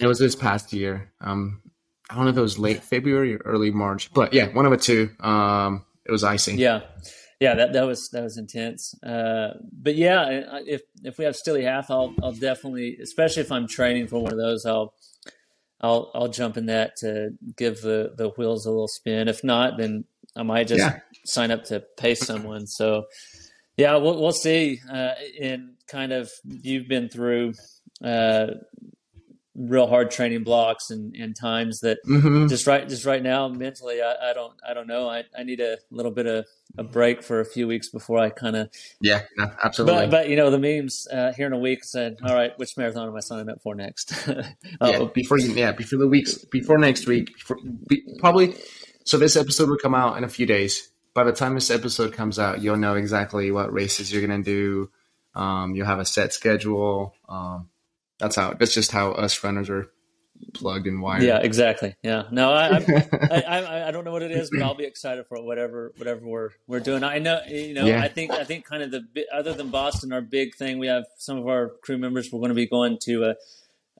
[0.00, 1.12] it was this past year.
[1.20, 1.62] Um,
[2.08, 4.72] I don't know if it was late February or early March, but yeah, one of
[4.72, 5.10] the two.
[5.20, 6.54] Um, it was icy.
[6.56, 6.80] Yeah,
[7.38, 8.94] yeah, that that was that was intense.
[9.02, 13.68] Uh, but yeah, if if we have Stilly half, I'll I'll definitely, especially if I'm
[13.68, 14.94] training for one of those, I'll
[15.80, 19.28] I'll I'll jump in that to give the the wheels a little spin.
[19.28, 20.04] If not, then
[20.36, 21.00] I might just Yeah.
[21.24, 22.66] sign up to pay someone.
[22.66, 23.06] So
[23.76, 24.80] Yeah, we'll we'll see.
[24.92, 27.54] Uh, in kind of you've been through
[28.04, 28.48] uh,
[29.68, 32.46] real hard training blocks and, and times that Mm-hmm.
[32.48, 35.60] just right just right now mentally I, I don't I don't know I, I need
[35.60, 36.46] a little bit of
[36.78, 38.70] a break for a few weeks before I kind of
[39.00, 40.06] Yeah, no, absolutely.
[40.06, 42.76] but but you know the memes uh, here in a week said all right which
[42.76, 44.12] marathon am I signing up for next
[44.80, 48.54] yeah, before yeah, before the weeks, before next week, before, be, probably.
[49.04, 50.90] So this episode will come out in a few days.
[51.14, 54.90] By the time this episode comes out, you'll know exactly what races you're gonna do.
[55.34, 57.14] Um, you'll have a set schedule.
[57.28, 57.68] Um,
[58.20, 58.54] that's how.
[58.54, 59.88] That's just how us runners are
[60.54, 61.22] plugged and wired.
[61.22, 62.68] yeah exactly yeah no I,
[63.30, 66.24] I, I I don't know what it is, but I'll be excited for whatever whatever
[66.24, 67.04] we're we're doing.
[67.04, 68.00] I know you know Yeah.
[68.02, 71.04] I think I think kind of the other than Boston, our big thing we have
[71.18, 72.32] some of our crew members.
[72.32, 73.24] We're going to be going to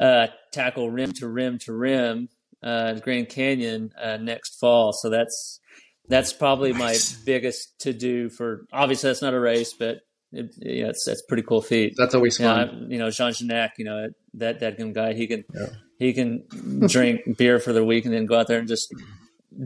[0.01, 2.31] uh, uh, tackle rim to rim to rim
[2.63, 4.93] uh, Grand Canyon uh, next fall.
[4.95, 5.61] So that's
[6.09, 8.67] that's probably my biggest to do for.
[8.73, 9.99] Obviously, that's not a race, but
[10.33, 11.95] it, yeah, it's that's a pretty cool feat.
[11.97, 12.69] that's always fun.
[12.69, 15.12] I- you know Jean Genac, you know that that guy.
[15.14, 15.66] He can Yeah.
[15.99, 16.45] he can
[16.88, 18.95] drink beer for the week and then go out there and just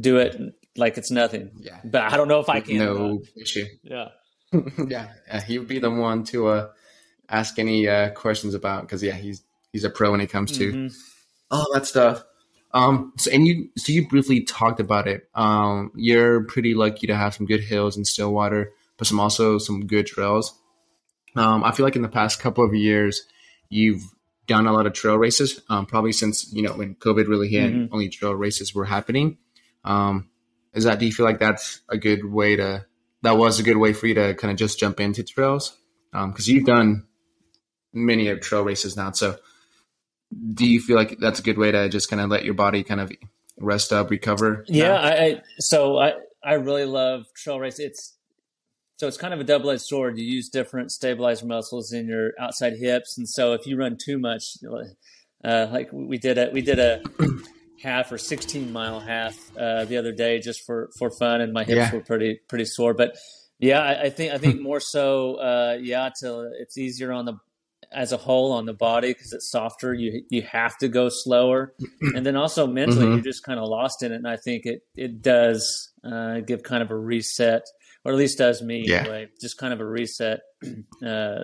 [0.00, 0.36] do it
[0.76, 1.50] like it's nothing.
[1.60, 1.78] Yeah.
[1.84, 2.78] But I don't know if I can.
[2.78, 3.66] no issue.
[3.82, 4.08] Yeah.
[4.88, 6.68] yeah, yeah, he would be the one to uh,
[7.28, 10.72] ask any uh, questions about because yeah, he's he's a pro when it comes to
[10.72, 10.94] Mhm.
[11.50, 12.24] all that stuff.
[12.72, 15.28] Um, so and you, so you briefly talked about it.
[15.34, 19.86] Um, you're pretty lucky to have some good hills in Stillwater, but some also some
[19.86, 20.58] good trails.
[21.36, 23.22] Um, I feel like in the past couple of years,
[23.68, 24.02] you've
[24.46, 25.60] done a lot of trail races.
[25.68, 27.88] Um, probably since you know when COVID really hit, Mhm.
[27.92, 29.38] only trail races were happening.
[29.84, 30.28] Um,
[30.74, 30.98] is that?
[30.98, 32.86] Do you feel like that's a good way to?
[33.22, 35.76] That was a good way for you to kind of just jump into trails
[36.12, 37.06] because you've done
[37.92, 39.12] many of trail races now.
[39.12, 39.36] So
[40.52, 42.82] do you feel like that's a good way to just kind of let your body
[42.82, 43.10] kind of
[43.58, 44.64] rest up, recover?
[44.68, 44.94] Yeah.
[44.94, 47.78] I, I so I I really love trail race.
[47.78, 48.13] It's
[48.96, 50.18] so it's kind of a double edged sword.
[50.18, 54.18] You use different stabilizer muscles in your outside hips, and so if you run too
[54.18, 54.44] much,
[55.44, 57.02] uh, like we did a we did a
[57.82, 61.64] half or sixteen mile half uh, the other day just for for fun, and my
[61.64, 61.92] hips Yeah.
[61.92, 62.94] were pretty pretty sore.
[62.94, 63.16] But
[63.58, 67.34] yeah, I, I think I think more so, uh, yeah, till it's easier on the
[67.92, 69.92] as a whole on the body because it's softer.
[69.94, 71.74] You you have to go slower,
[72.14, 73.14] and then also mentally, Mhm.
[73.14, 74.16] you're just kind of lost in it.
[74.16, 77.62] And I think it it does uh, give kind of a reset,
[78.04, 79.00] or at least does me Yeah.
[79.00, 79.28] anyway.
[79.40, 80.40] Just kind of a reset
[81.04, 81.38] uh,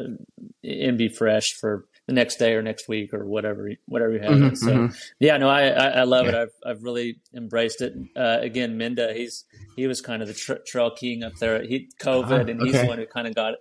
[0.63, 4.31] and be fresh for the next day or next week or whatever whatever you have.
[4.33, 4.97] Mhm, so mhm.
[5.21, 6.35] yeah, no, I I, I love it.
[6.35, 7.95] I've I've really embraced it.
[8.17, 9.45] Uh, again, Minda, he's
[9.77, 11.63] he was kind of the tra- trail king up there.
[11.63, 13.55] He COVID, Ah, and he's the one who kind of got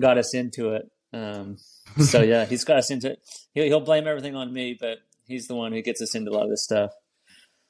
[0.00, 0.90] got us into it.
[1.12, 1.58] Um,
[1.98, 3.18] so yeah, he's got us into it.
[3.52, 6.34] He'll, he'll blame everything on me, but he's the one who gets us into a
[6.34, 6.90] lot of this stuff.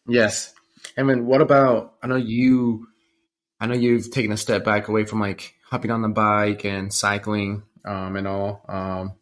[0.06, 0.52] Yes.
[0.96, 1.94] And then what about?
[2.02, 2.86] I know you.
[3.64, 6.92] I know you've taken a step back away from like hopping on the bike and
[6.92, 8.62] cycling um, and all.
[8.68, 9.14] Um,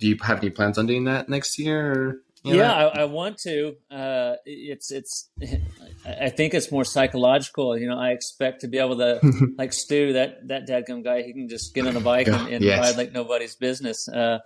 [0.00, 1.92] do you have any plans on doing that next year?
[1.92, 2.22] Or.
[2.42, 3.74] Yeah, I, I want to.
[3.90, 5.28] Uh, it's it's.
[6.06, 7.76] I think it's more psychological.
[7.76, 9.20] You know, I expect to be able to
[9.58, 11.20] like Stu, that that dadgum guy.
[11.22, 12.78] He can just get on a bike and, and Yes.
[12.78, 14.08] ride like nobody's business.
[14.08, 14.38] Uh,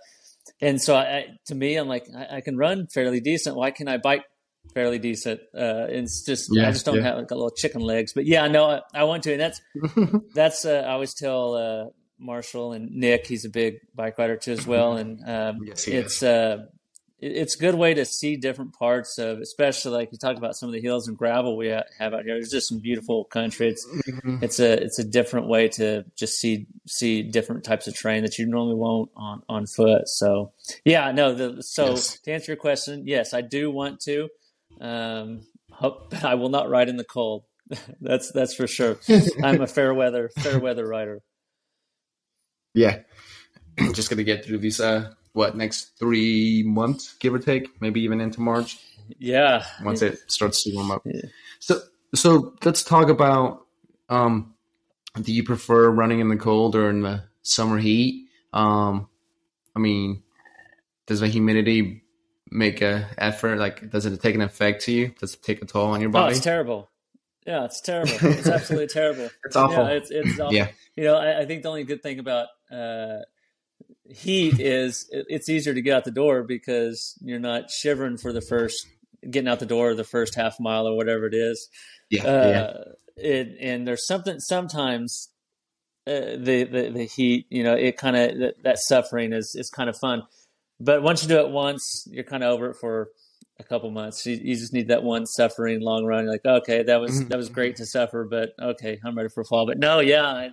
[0.59, 3.55] and so, I, to me, I'm like, I, I can run fairly decent.
[3.55, 4.25] Why can't I bike
[4.73, 5.39] fairly decent?
[5.55, 7.03] Uh, it's just Yeah, I just don't yeah.
[7.03, 8.13] have like a little chicken legs.
[8.13, 9.61] But yeah, no, I, I want to, and that's
[10.35, 10.65] that's.
[10.65, 11.85] Uh, I always tell uh,
[12.19, 13.27] Marshall and Nick.
[13.27, 16.67] He's a big bike rider too as well, and um, Yes, it's uh, it-
[17.23, 20.69] it's a good way to see different parts of, especially like you talked about some
[20.69, 22.33] of the hills and gravel we ha- have out here.
[22.33, 23.67] There's just some beautiful country.
[23.69, 24.41] It's Mhm.
[24.41, 28.39] it's a it's a different way to just see see different types of terrain that
[28.39, 30.07] you normally won't on on foot.
[30.07, 31.35] So yeah, no.
[31.35, 32.17] The, so Yes.
[32.21, 34.29] to answer your question, yes, I do want to.
[34.81, 35.41] Um,
[35.71, 37.43] hope I will not ride in the cold.
[38.01, 38.97] that's that's for sure.
[39.43, 41.21] I'm a fair weather fair weather rider.
[42.73, 42.99] Yeah.
[43.93, 48.19] Just gonna get through these uh what next three months, give or take, maybe even
[48.19, 48.79] into March.
[49.17, 49.65] Yeah.
[49.83, 51.01] once it starts to warm up.
[51.05, 51.21] Yeah.
[51.59, 51.81] So
[52.13, 53.65] so let's talk about
[54.09, 54.55] um
[55.21, 58.27] do you prefer running in the cold or in the summer heat?
[58.51, 59.07] Um
[59.75, 60.23] I mean
[61.05, 62.00] does the humidity
[62.51, 65.07] make a effort like does it take an effect to you?
[65.19, 66.27] Does it take a toll on your body?
[66.27, 66.89] Oh, it's terrible.
[67.47, 68.13] Yeah, it's terrible.
[68.21, 69.29] It's absolutely terrible.
[69.45, 69.83] It's awful.
[69.85, 70.53] Yeah, it's it's awful.
[70.53, 70.67] Yeah.
[70.95, 73.19] You know, I, I think the only good thing about uh,
[74.09, 78.31] heat is it, it's easier to get out the door because you're not shivering for
[78.33, 78.85] the first
[79.29, 81.69] getting out the door the first half mile or whatever it is.
[82.09, 82.47] yeah, Uh,
[83.17, 83.23] yeah.
[83.23, 85.29] it, and there's something sometimes
[86.07, 89.69] uh, the, the the heat, you know, it kind of that, that suffering is is
[89.69, 90.23] kind of fun,
[90.83, 93.09] but once you do it once, you're kind of over it for
[93.59, 94.25] a couple months.
[94.25, 96.23] You, you just need that one suffering long run.
[96.23, 97.29] You're like, okay, that was Mhm.
[97.29, 99.65] that was great to suffer, but okay, I'm ready for fall.
[99.65, 100.49] But no, yeah, I,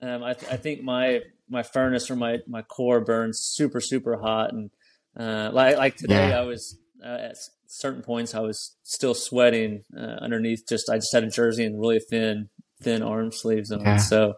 [0.00, 4.16] Um, I, th- I think my my furnace or my my core burns super super
[4.16, 4.70] hot, and
[5.16, 6.40] uh, like like today, Yeah.
[6.40, 7.36] I was uh, at
[7.66, 10.64] certain points I was still sweating uh, underneath.
[10.68, 12.48] Just I just had a jersey and really thin
[12.82, 13.80] thin arm sleeves on.
[13.80, 13.96] Yeah.
[13.96, 14.34] So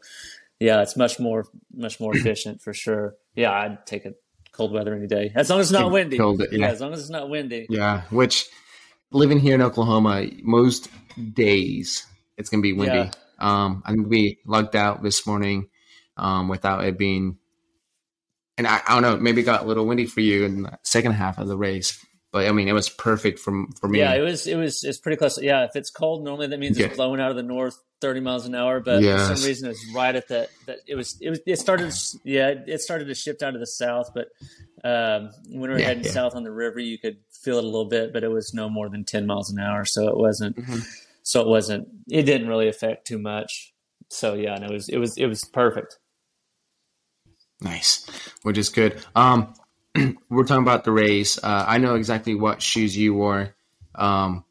[0.61, 3.15] yeah, it's much more much more efficient for sure.
[3.35, 4.17] Yeah, I'd take it
[4.55, 6.17] cold weather any day as long as it's not windy.
[6.17, 6.35] Yeah.
[6.53, 6.69] yeah.
[6.69, 7.67] as long as it's not windy.
[7.69, 8.47] Yeah, which
[9.11, 10.89] living here in Oklahoma, most
[11.33, 12.97] days it's gonna be windy.
[12.97, 13.11] Yeah.
[13.39, 15.69] Um, I'm gonna be lugged out this morning,
[16.17, 17.39] um, without it being.
[18.57, 20.79] And I, I don't know, maybe it got a little windy for you in the
[20.85, 24.01] second half of the race, but I mean, it was perfect for for me.
[24.01, 25.41] Yeah, it was it was it's pretty close.
[25.41, 26.87] Yeah, if it's cold, normally that means Yeah.
[26.87, 28.81] it's blowing out of the north, thirty miles an hour.
[28.81, 30.49] But for some reason, it's right at that.
[30.67, 31.93] That it was it was it started.
[32.25, 34.11] Yeah, it started to shift out to the south.
[34.13, 34.29] But
[34.83, 36.11] um, when we were Yeah, heading yeah.
[36.11, 38.69] south on the river, you could feel it a little bit, but it was no
[38.69, 39.85] more than ten miles an hour.
[39.85, 40.57] So it wasn't.
[40.57, 40.85] Mhm.
[41.23, 41.87] So it wasn't.
[42.11, 43.73] It didn't really affect too much.
[44.11, 45.99] So yeah, and it was it was it was perfect.
[47.61, 48.05] Nice,
[48.43, 49.01] which is good.
[49.15, 49.55] Um,
[50.29, 51.39] we're talking about the race.
[51.43, 53.55] Uh, I know exactly what shoes you wore.
[53.95, 54.45] Um,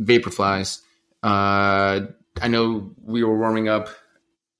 [0.00, 0.80] Vaporflies.
[1.22, 2.06] Uh,
[2.40, 3.88] I know we were warming up,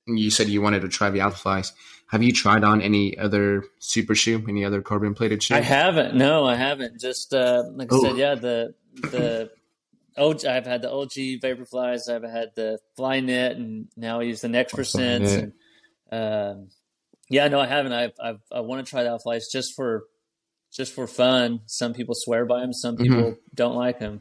[0.07, 1.73] and you said you wanted to try the Alphaflies.
[2.09, 5.55] Have you tried on any other super shoe, any other carbon plated shoe?
[5.55, 6.15] I haven't.
[6.17, 6.99] No, I haven't.
[7.01, 8.03] Just uh, like I Oh.
[8.03, 9.51] said, yeah, the the
[10.17, 12.09] OG, I've had the OG Vaporflies.
[12.09, 15.25] I've had the Flyknit, and now I use the Next Percent.
[15.25, 15.53] Flyknit.
[16.51, 16.69] Um,
[17.29, 17.93] yeah, no, I haven't.
[17.93, 20.05] I've, I've I want to try the Alphaflies just for
[20.73, 21.61] just for fun.
[21.67, 22.73] Some people swear by them.
[22.73, 24.21] Some people don't like them.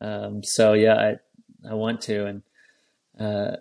[0.00, 2.42] Um, so yeah, I I want to, and
[3.18, 3.56] uh,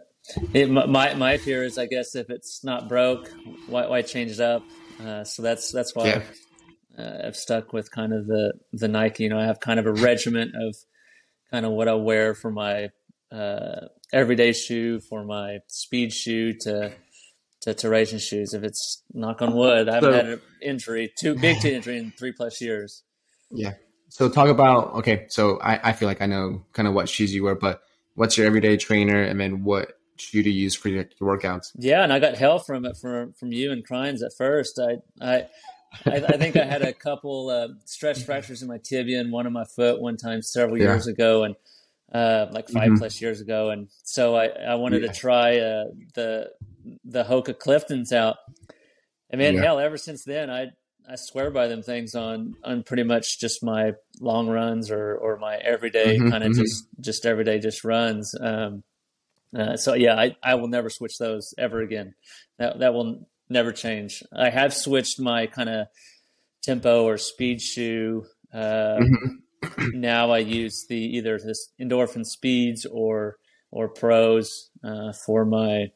[0.53, 3.31] it, my my fear is, I guess, if it's not broke,
[3.67, 4.63] why why change it up?
[5.03, 6.15] Uh, so that's that's why Yeah.
[6.15, 9.23] I've, uh, I've stuck with kind of the the Nike.
[9.23, 10.75] You know, I have kind of a regiment of
[11.51, 12.89] kind of what I wear for my
[13.31, 16.91] uh, everyday shoe, for my speed shoe to
[17.65, 18.53] to, to racing shoes.
[18.53, 21.97] If it's knock on wood, I haven't So- had an injury, too big to injury
[21.97, 23.03] in three plus years.
[23.51, 23.73] Yeah.
[24.09, 25.25] So talk about okay.
[25.29, 27.81] So I, I feel like I know kind of what shoes you wear, but
[28.13, 31.71] what's your everyday trainer, and then what shoe to use for your, your workouts?
[31.77, 34.79] Yeah, and I got hell from it from from you and Crines at first.
[34.79, 35.35] I I
[36.05, 39.47] I, I think I had a couple uh, stress fractures in my tibia and one
[39.47, 40.85] in my foot one time several Yeah.
[40.85, 41.55] years ago, and
[42.13, 42.97] uh, like 5 Mhm.
[42.97, 45.11] plus years ago, and so I I wanted Yeah.
[45.11, 46.51] to try uh, the
[47.03, 48.37] the Hoka Cliftons out,
[49.29, 49.61] and man, Yeah.
[49.61, 50.67] hell, ever since then I.
[51.07, 55.37] I swear by them things on on pretty much just my long runs or or
[55.37, 56.57] my everyday Mhm, kind of mhm.
[56.57, 58.33] just just everyday just runs.
[58.41, 58.83] Um,
[59.55, 62.15] uh, so yeah, I, I will never switch those ever again.
[62.57, 64.23] That that will never change.
[64.35, 65.87] I have switched my kind of
[66.63, 68.25] tempo or speed shoe.
[68.51, 69.29] Uh, Mhm.
[69.93, 73.37] Now I use the either this endorphin speeds or
[73.71, 75.91] or pros uh, for my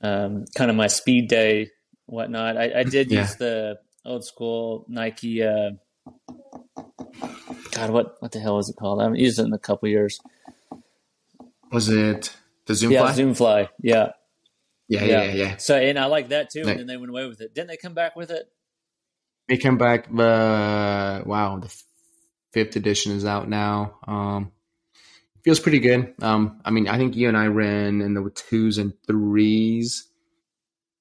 [0.00, 1.68] um, kind of my speed day
[2.06, 2.56] whatnot.
[2.56, 3.20] I, I did Yeah.
[3.20, 5.42] use the old school Nike.
[5.42, 5.70] Uh,
[7.72, 9.00] God, what what the hell is it called?
[9.00, 10.18] I haven't used it in a couple years.
[11.72, 13.12] Was it the Zoom yeah, Fly?
[13.12, 13.68] Zoom Fly.
[13.82, 14.12] Yeah,
[14.88, 15.56] yeah, yeah, yeah, yeah.
[15.58, 16.62] So and I like that too.
[16.62, 17.54] Like- and then they went away with it.
[17.54, 18.46] Didn't they come back with it?
[19.48, 20.08] They came back.
[20.14, 21.74] The wow, the
[22.52, 23.98] fifth edition is out now.
[24.06, 24.52] Um,
[25.42, 26.14] feels pretty good.
[26.20, 30.06] Um, I mean, I think you and I ran in the twos and threes.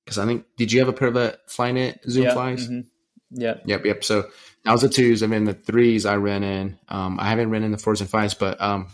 [0.05, 2.33] Because I think, did you have a pair of the Flyknit Zoom yeah.
[2.33, 2.67] Flies?
[2.67, 2.85] mhm.
[3.31, 3.55] Yeah.
[3.65, 4.03] Yep, yep.
[4.03, 4.29] So
[4.65, 6.79] that was the twos, and then the threes I ran in.
[6.87, 8.87] Um, I haven't ran in the fours and fives, but um,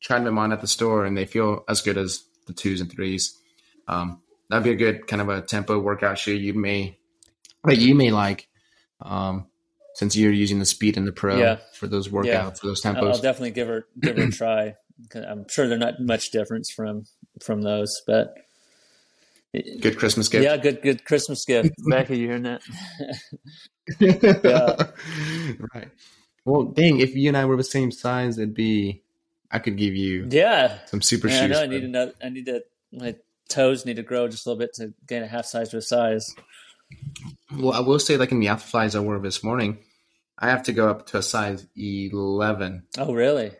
[0.00, 2.90] tried them on at the store, and they feel as good as the twos and
[2.90, 3.38] threes.
[3.86, 6.34] Um, that'd be a good kind of a tempo workout shoe.
[6.34, 6.98] You may,
[7.64, 8.48] that you may like,
[9.00, 9.46] um,
[9.94, 11.56] since you're using the speed and the pro Yeah.
[11.74, 12.50] for those workouts Yeah.
[12.50, 13.22] for those I'll, I'll tempos.
[13.22, 14.74] definitely give her give her a try.
[15.14, 17.04] I'm sure they're not much difference from
[17.42, 18.34] from those, but
[19.80, 20.44] good Christmas gift.
[20.44, 21.70] yeah, good good Christmas gift.
[21.88, 22.62] Becky, you hearing that?
[23.98, 24.76] Yeah.
[25.74, 25.90] right.
[26.44, 29.02] Well, dang, if you and I were the same size, it'd be.
[29.50, 31.34] I could give you Yeah, some super yeah.
[31.36, 31.50] I shoes.
[31.50, 31.58] know.
[31.58, 32.12] I but- need another.
[32.22, 32.62] I need to.
[32.92, 33.16] My
[33.48, 35.82] toes need to grow just a little bit to gain a half size to a
[35.82, 36.34] size.
[37.56, 39.78] Well, I will say, like in the alpha flies I wore this morning,
[40.38, 42.84] I have to go up to a size 11.
[42.98, 43.52] Oh, really?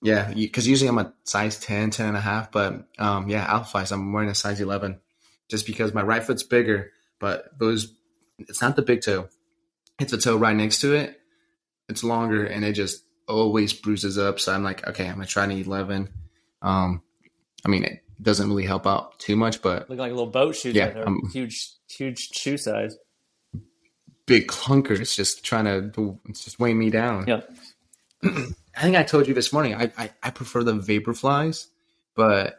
[0.00, 2.52] Yeah, because usually I'm a size 10, 10 and a half.
[2.52, 5.00] But um, yeah, alpha flies, I'm wearing a size 11
[5.48, 7.92] just because my right foot's bigger, but those,
[8.38, 9.28] it's not the big toe.
[9.98, 11.18] It's the toe right next to it.
[11.88, 14.38] It's longer and it just always bruises up.
[14.38, 16.08] So I'm like, okay, I'm going to try an 11.
[16.62, 17.02] Um,
[17.64, 20.54] I mean, it doesn't really help out too much, but Looking like a little boat
[20.54, 20.70] shoe.
[20.70, 21.08] Yeah, Yeah, there.
[21.08, 22.96] um, huge, huge shoe size.
[24.26, 27.26] big clunkers just trying to, just weigh me down.
[27.26, 27.40] Yeah.
[28.24, 29.74] I think I told you this morning.
[29.74, 31.68] I, I, I prefer the vapor flies,
[32.14, 32.58] but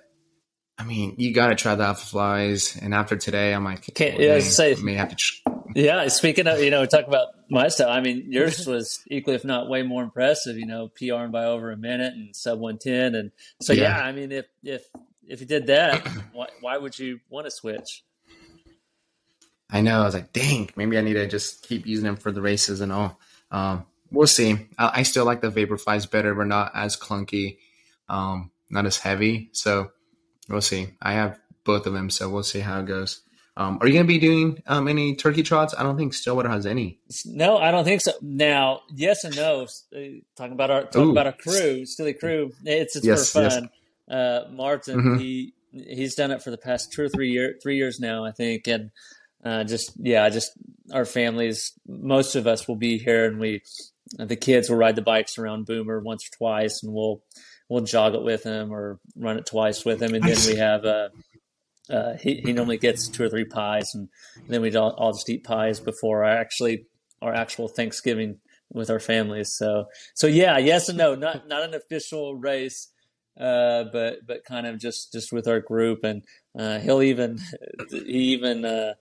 [0.77, 2.77] I mean, you got to try the alpha flies.
[2.81, 5.23] And after today, I'm like, Can't- yeah, I was dang, say- may have to.
[5.75, 7.89] Yeah, speaking of, you know, talk about my stuff.
[7.89, 10.57] I mean, yours was equally, if not way more impressive.
[10.57, 13.83] You know, PRing by over a minute and sub one ten, and so yeah.
[13.83, 14.03] Yeah.
[14.03, 14.83] I mean, if if
[15.27, 18.03] if you did that, why why would you want to switch?
[19.69, 20.01] I know.
[20.01, 22.81] I was like, dang, maybe I need to just keep using them for the races
[22.81, 23.19] and all.
[23.51, 24.67] Um, we'll see.
[24.77, 26.33] I, I still like the Vaporflies better.
[26.33, 27.57] We're not as clunky,
[28.07, 29.49] um, not as heavy.
[29.53, 29.91] So
[30.47, 30.89] we'll see.
[31.01, 33.21] I have both of them, so we'll see how it goes.
[33.57, 35.75] Um, are you going to be doing um, any turkey trots?
[35.77, 36.99] I don't think Stillwater has any.
[37.25, 38.13] No, I don't think so.
[38.21, 39.67] Now, yes and no.
[39.93, 39.99] Uh,
[40.37, 41.11] Talking about our talking Ooh.
[41.11, 42.51] about our crew, Stilly crew.
[42.63, 43.55] It's it's Yes, for yes.
[43.55, 43.69] fun.
[44.09, 45.19] Uh, Martin, Mhm.
[45.19, 48.31] he he's done it for the past two or three year three years now, I
[48.31, 48.91] think, and
[49.43, 50.51] uh, just yeah, just
[50.91, 51.73] our families.
[51.87, 53.61] Most of us will be here, and we
[54.17, 57.21] the kids will ride the bikes around Boomer once or twice, and we'll
[57.69, 60.85] we'll jog it with him or run it twice with him, and then we have.
[60.85, 61.09] Uh,
[61.89, 64.09] uh, he, he normally gets two or three pies, and
[64.47, 66.85] then we all, all just eat pies before our actually
[67.19, 68.37] our actual Thanksgiving
[68.71, 69.55] with our families.
[69.55, 72.91] So so yeah, yes and no, not not an official race,
[73.39, 76.23] uh, but but kind of just just with our group, and
[76.57, 77.39] uh, he'll even
[77.89, 78.93] he even uh,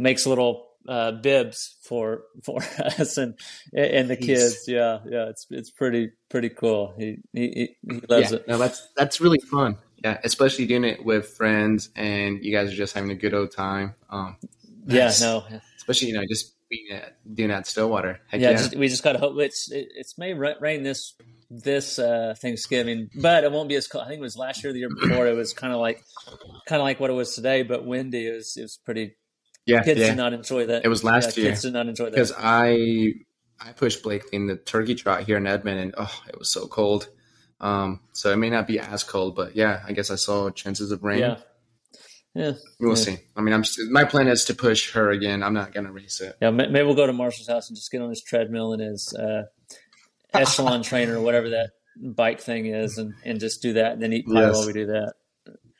[0.00, 3.34] makes little uh, bibs for for us and
[3.72, 4.64] and the kids.
[4.66, 6.94] Yeah, yeah, it's it's pretty pretty cool.
[6.98, 8.48] He he, he loves yeah, it.
[8.48, 9.76] no, that's that's really fun.
[10.02, 13.52] Yeah, especially doing it with friends and you guys are just having a good old
[13.52, 13.94] time.
[14.08, 14.38] Um,
[14.86, 15.44] Yeah, no,
[15.76, 18.20] especially you know just being at, doing that Stillwater.
[18.28, 21.14] Heck yeah, yeah, Just, we just got to hope it's it, it's may rain this
[21.50, 24.04] this uh, Thanksgiving, but it won't be as cold.
[24.04, 25.26] I think it was last year, the year before.
[25.26, 26.02] It was kind of like
[26.66, 28.26] kind of like what it was today, but windy.
[28.26, 29.16] It was it was pretty.
[29.70, 30.08] Yeah, Kids yeah.
[30.08, 30.84] did not enjoy that.
[30.84, 31.52] It was last yeah, year.
[31.52, 32.12] Kids did not enjoy that.
[32.12, 33.12] because I
[33.60, 36.66] I pushed Blakely in the turkey trot here in Edmond, and oh, it was so
[36.66, 37.08] cold.
[37.60, 40.92] Um, so it may not be as cold, but yeah, I guess I saw chances
[40.92, 41.18] of rain.
[41.18, 41.36] Yeah,
[42.34, 43.04] yeah, We'll Yeah.
[43.04, 43.16] see.
[43.36, 45.42] I mean, I'm st- my plan is to push her again.
[45.42, 46.36] I'm not gonna race it.
[46.40, 46.50] yeah.
[46.50, 49.42] Maybe we'll go to Marshall's house and just get on his treadmill and his uh,
[50.32, 51.70] echelon trainer or whatever that
[52.02, 54.54] bike thing is, and, and just do that, and then eat pie Yes.
[54.54, 55.12] while we do that.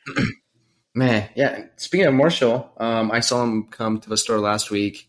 [0.95, 1.67] Man, yeah.
[1.77, 5.09] Speaking of Marshall, um, I saw him come to the store last week.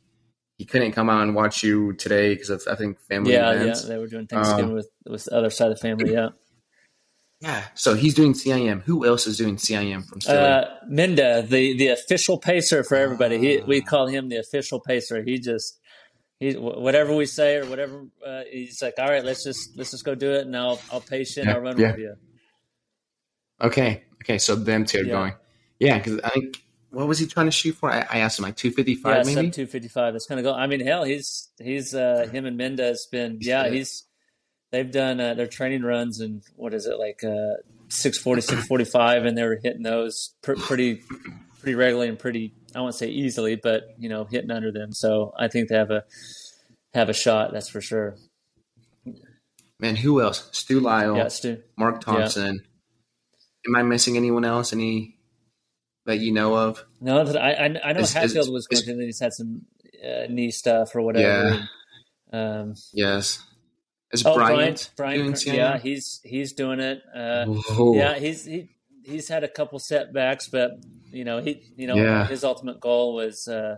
[0.57, 3.83] He couldn't come out and watch you today because of I think family Yeah, events.
[3.83, 3.89] yeah.
[3.89, 6.13] They were doing Thanksgiving Um, with with the other side of the family.
[6.13, 6.29] Yeah.
[7.39, 7.63] Yeah.
[7.73, 8.83] So he's doing CIM.
[8.83, 10.37] Who else is doing CIM from Philly?
[10.37, 13.39] Uh, Minda, the the official pacer for everybody.
[13.39, 15.23] He, we call him the official pacer.
[15.23, 15.79] He just
[16.39, 18.93] he whatever we say or whatever uh, he's like.
[18.99, 21.53] All right, let's just let's just go do it, and I'll I'll pace you Yeah,
[21.55, 21.91] I'll run yeah.
[21.93, 22.15] with you.
[23.61, 24.03] okay.
[24.23, 24.37] Okay.
[24.37, 25.11] So them two are Yeah.
[25.11, 25.33] going.
[25.81, 27.91] Yeah, because I think what was he trying to shoot for?
[27.91, 29.47] I, I asked him like 255 Yeah, maybe.
[29.47, 30.13] sub two fifty five.
[30.13, 30.53] That's gonna go.
[30.53, 33.39] I mean, hell, he's he's uh, him and has been.
[33.41, 33.71] Yeah, Yeah.
[33.71, 34.03] he's
[34.71, 37.55] they've done uh, their training runs and what is it like uh,
[37.89, 41.01] 640, 645, and they were hitting those pr- pretty
[41.59, 42.53] pretty regularly and pretty.
[42.75, 44.91] I won't say easily, but you know, hitting under them.
[44.93, 46.03] So I think they have a
[46.93, 47.51] have a shot.
[47.53, 48.15] That's for sure.
[49.79, 50.47] Man, who else?
[50.51, 51.57] Stu Lyle, Yeah, Stu.
[51.75, 52.61] Mark Thompson.
[53.65, 54.73] Am I missing anyone else?
[54.73, 55.17] Any
[56.11, 56.83] that you know of?
[56.99, 59.05] No, that I I, I know Is- is- Hatfield was going is- to.
[59.05, 59.61] He's had some
[60.05, 61.67] uh, knee stuff or whatever.
[62.31, 63.43] Um, Yes.
[64.13, 67.01] Is oh, Bryant, Brian, Brian, yeah, he's he's doing it.
[67.15, 67.45] Uh,
[67.95, 68.69] yeah, he's he
[69.05, 70.71] he's had a couple setbacks, but
[71.11, 72.27] you know he you know Yeah.
[72.27, 73.77] his ultimate goal was uh,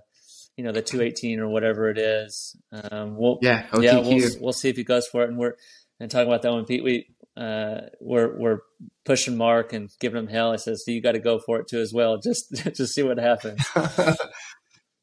[0.58, 2.56] you know the two eighteen or whatever it is.
[2.72, 5.30] Um, we'll Yeah, yeah we'll we'll see if he goes for it.
[5.30, 5.54] And we're
[6.00, 6.84] and talking about that one, Pete.
[6.84, 8.60] We uh, we're we're
[9.06, 10.52] pushing Mark and giving him hell.
[10.52, 12.17] I says So you got to go for it too as well.
[12.17, 13.60] Just just see what happens.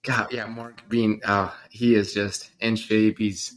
[0.03, 3.19] God, yeah, Mark Bean, oh, he is just in shape.
[3.19, 3.55] He's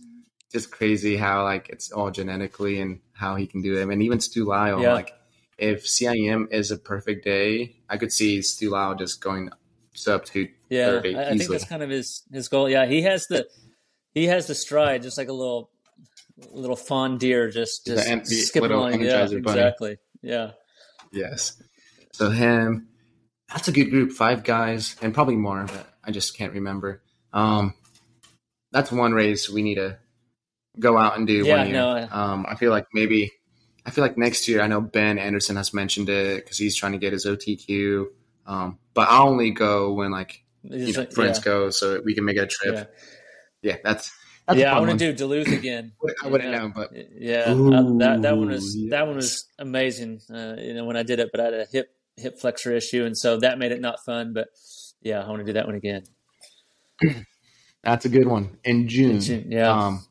[0.52, 3.82] just crazy how like it's all genetically and how he can do it.
[3.82, 4.94] I mean, even Stu Lyle, Yeah.
[4.94, 5.14] like
[5.58, 9.52] if CIM is a perfect day, I could see Stu Lyle just going
[9.94, 12.70] sub to Yeah, 30 I, I think that's kind of his his goal.
[12.70, 13.48] Yeah, he has the
[14.14, 15.70] he has the stride, just like a little
[16.52, 19.02] little fawn deer, just just empty skipping along.
[19.02, 19.38] Yeah, Bunny.
[19.38, 19.98] exactly.
[20.22, 20.52] Yeah,
[21.12, 21.62] Yes.
[22.14, 22.88] So him,
[23.52, 27.02] that's a good group, five guys, and probably more, but I just can't remember.
[27.34, 27.74] Um,
[28.72, 29.98] that's one race we need to
[30.80, 31.76] go out and do Yeah, one year.
[31.76, 33.32] no, I- um, I feel like maybe,
[33.86, 34.62] I feel like next year.
[34.62, 38.08] I know Ben Anderson has mentioned it because he's trying to get his OTQ.
[38.46, 42.14] Um, but I'll only go when like you know, like- friends yeah, go, so we
[42.16, 42.76] can make a trip.
[42.76, 42.86] yeah.
[43.72, 44.12] Yeah, that's
[44.48, 44.66] that's yeah.
[44.66, 45.92] a I fun want to do Duluth again.
[46.24, 46.58] I wouldn't Yeah.
[46.60, 50.20] know, but Yeah, uh, that that one Ooh, was that one was amazing.
[50.34, 51.88] Uh, you know when I did it, but I had a hip
[52.18, 54.34] hip flexor issue, and so that made it not fun.
[54.34, 54.48] But
[55.02, 56.04] yeah, I want to do that one again.
[57.84, 59.20] that's a good one in June.
[59.20, 59.70] June, yeah.
[59.72, 60.06] Um,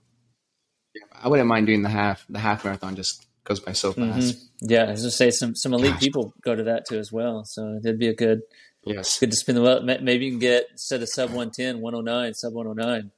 [1.12, 4.18] I wouldn't mind doing the half the half marathon just goes by so fast.
[4.36, 4.66] Mm-hmm.
[4.70, 6.00] Yeah, I was gonna say some some elite Gosh.
[6.00, 7.44] people go to that too as well.
[7.44, 8.40] So it'd be a good
[8.84, 9.82] yes good to spin the well.
[9.82, 13.10] Maybe you can get instead of sub 110, 109, sub 109.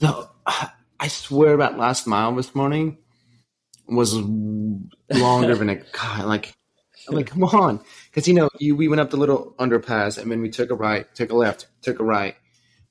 [0.00, 0.30] No,
[1.00, 2.98] I swear that last mile this morning
[3.86, 6.26] was longer than a God.
[6.26, 6.54] Like,
[7.08, 7.80] I'm like, come on,
[8.10, 10.74] because you know, you, we went up the little underpass and then we took a
[10.74, 12.36] right, took a left, took a right.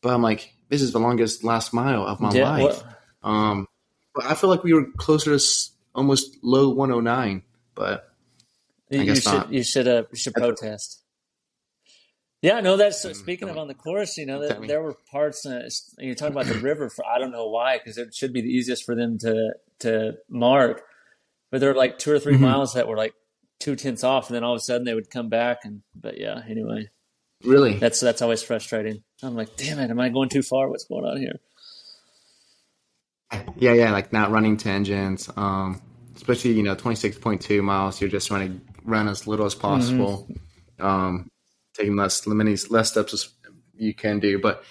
[0.01, 2.83] But I'm like, this is the longest last mile of my yeah, life.
[3.23, 3.67] Um,
[4.15, 5.45] but I feel like we were closer to
[5.93, 7.43] almost low 109.
[7.75, 8.09] But
[8.89, 10.98] you should you should uh, you should protest.
[12.41, 12.77] Yeah, no.
[12.77, 14.17] That's mm, speaking of on the course.
[14.17, 15.45] You know, there, there were parts.
[15.45, 16.89] Uh, you're talking about the river.
[16.89, 20.13] For I don't know why, because it should be the easiest for them to to
[20.29, 20.83] mark.
[21.51, 22.43] But there were like two or 3 mm-hmm.
[22.43, 23.13] miles that were like
[23.59, 25.59] two tenths off, and then all of a sudden they would come back.
[25.63, 26.89] And but yeah, anyway.
[27.43, 29.03] Really, that's that's always frustrating.
[29.23, 30.69] I'm like, damn it, am I going too far?
[30.69, 31.39] What's going on here?
[33.57, 35.29] Yeah, yeah, like not running tangents.
[35.35, 35.81] Um,
[36.15, 38.01] especially you know, 26.2 miles.
[38.01, 40.27] You're just trying to run as little as possible.
[40.29, 40.85] Mm-hmm.
[40.85, 41.28] Um,
[41.79, 43.29] taking less many less steps as
[43.75, 44.37] you can do.
[44.39, 44.63] But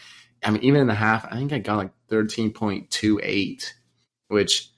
[0.45, 3.65] I mean, even in the half, I think I got like 13.28,
[4.29, 4.71] which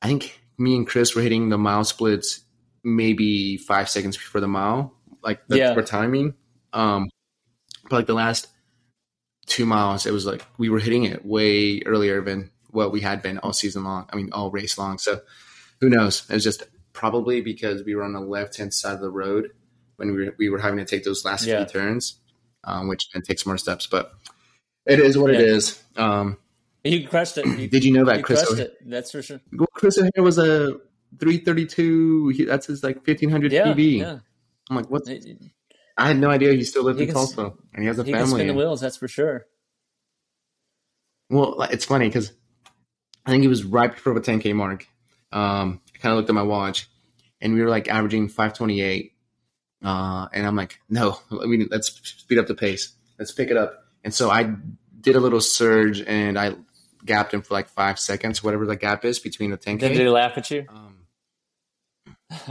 [0.00, 2.40] I think me and Chris were hitting the mile splits
[2.84, 5.74] maybe five seconds before the mile, like the, yeah.
[5.74, 6.34] for timing.
[6.72, 7.08] Um,
[7.84, 8.48] but like the last
[9.46, 13.22] two miles, it was like we were hitting it way earlier than what we had
[13.22, 14.08] been all season long.
[14.12, 14.98] I mean, all race long.
[14.98, 15.20] So
[15.80, 16.24] who knows?
[16.30, 16.62] It was just
[16.92, 19.50] probably because we were on the left hand side of the road
[20.02, 21.64] when we were, we were having to take those last yeah.
[21.64, 22.16] few turns,
[22.64, 23.86] um, which then takes more steps.
[23.86, 24.12] But
[24.86, 25.40] it is what yeah.
[25.40, 25.82] it is.
[25.96, 26.38] Um,
[26.84, 27.46] you crushed it.
[27.46, 28.44] You, did you know that you Chris?
[28.50, 29.40] O'Hare, that's for sure.
[29.52, 30.78] Well, Chris O'Hare was a
[31.20, 32.46] 332.
[32.46, 33.98] that's his like 1500 yeah, PB.
[33.98, 34.18] Yeah.
[34.70, 35.02] I'm like, what?
[35.98, 38.04] I had no idea he still lived he in can, Tulsa and he has a
[38.04, 38.24] he family.
[38.24, 39.46] He can spin the wheels, that's for sure.
[41.30, 42.32] Well, it's funny because
[43.24, 44.86] I think he was right before the 10K mark.
[45.30, 46.88] Um, I kind of looked at my watch
[47.40, 49.11] and we were like averaging 528.
[49.82, 52.92] Uh, and I'm like, no, I mean, let's speed up the pace.
[53.18, 53.84] Let's pick it up.
[54.04, 54.54] And so I
[55.00, 56.54] did a little surge and I
[57.04, 59.80] gapped him for like five seconds, whatever the gap is between the 10K.
[59.80, 60.66] Did he laugh at you?
[60.68, 60.98] Um,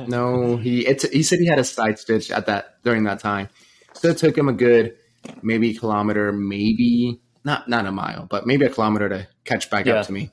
[0.07, 3.49] no, he it's, he said he had a side stitch at that during that time.
[3.93, 4.95] So it took him a good
[5.41, 9.95] maybe kilometer, maybe not not a mile, but maybe a kilometer to catch back yeah.
[9.95, 10.31] up to me.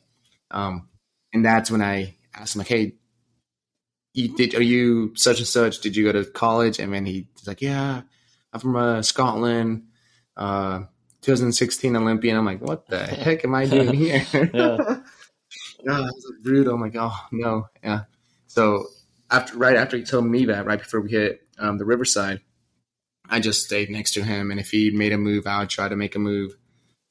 [0.51, 0.89] Um,
[1.33, 2.95] and that's when I asked him like, "Hey,
[4.23, 5.81] you, did are you such and such?
[5.81, 8.03] Did you go to college?" And then he's like, "Yeah,
[8.53, 9.85] I'm from uh, Scotland."
[10.37, 10.85] Uh,
[11.23, 12.37] 2016 Olympian.
[12.37, 14.25] I'm like, what the heck am I doing here?
[14.33, 14.77] yeah.
[15.89, 16.75] oh, was brutal.
[16.75, 18.03] I'm like, oh no, yeah.
[18.47, 18.87] So
[19.31, 22.41] after right after he told me that, right before we hit um, the Riverside,
[23.29, 25.89] I just stayed next to him, and if he made a move, I would try
[25.89, 26.57] to make a move.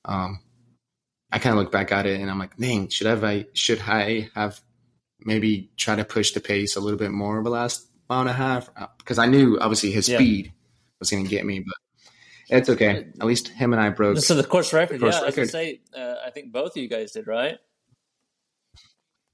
[0.05, 0.39] Um,
[1.32, 4.30] I kind of look back at it and I'm like, dang, should I should I
[4.34, 4.62] have
[5.22, 8.30] maybe try to push the pace a little bit more of the last mile and
[8.30, 10.18] a half because uh, I knew obviously his yeah.
[10.18, 10.53] speed
[10.99, 11.76] was going to get me, but
[12.49, 13.07] it's okay.
[13.20, 14.18] At least him and I broke.
[14.20, 15.26] So the course record, course yeah.
[15.26, 15.39] Record.
[15.39, 17.57] I was say, uh, I think both of you guys did, right?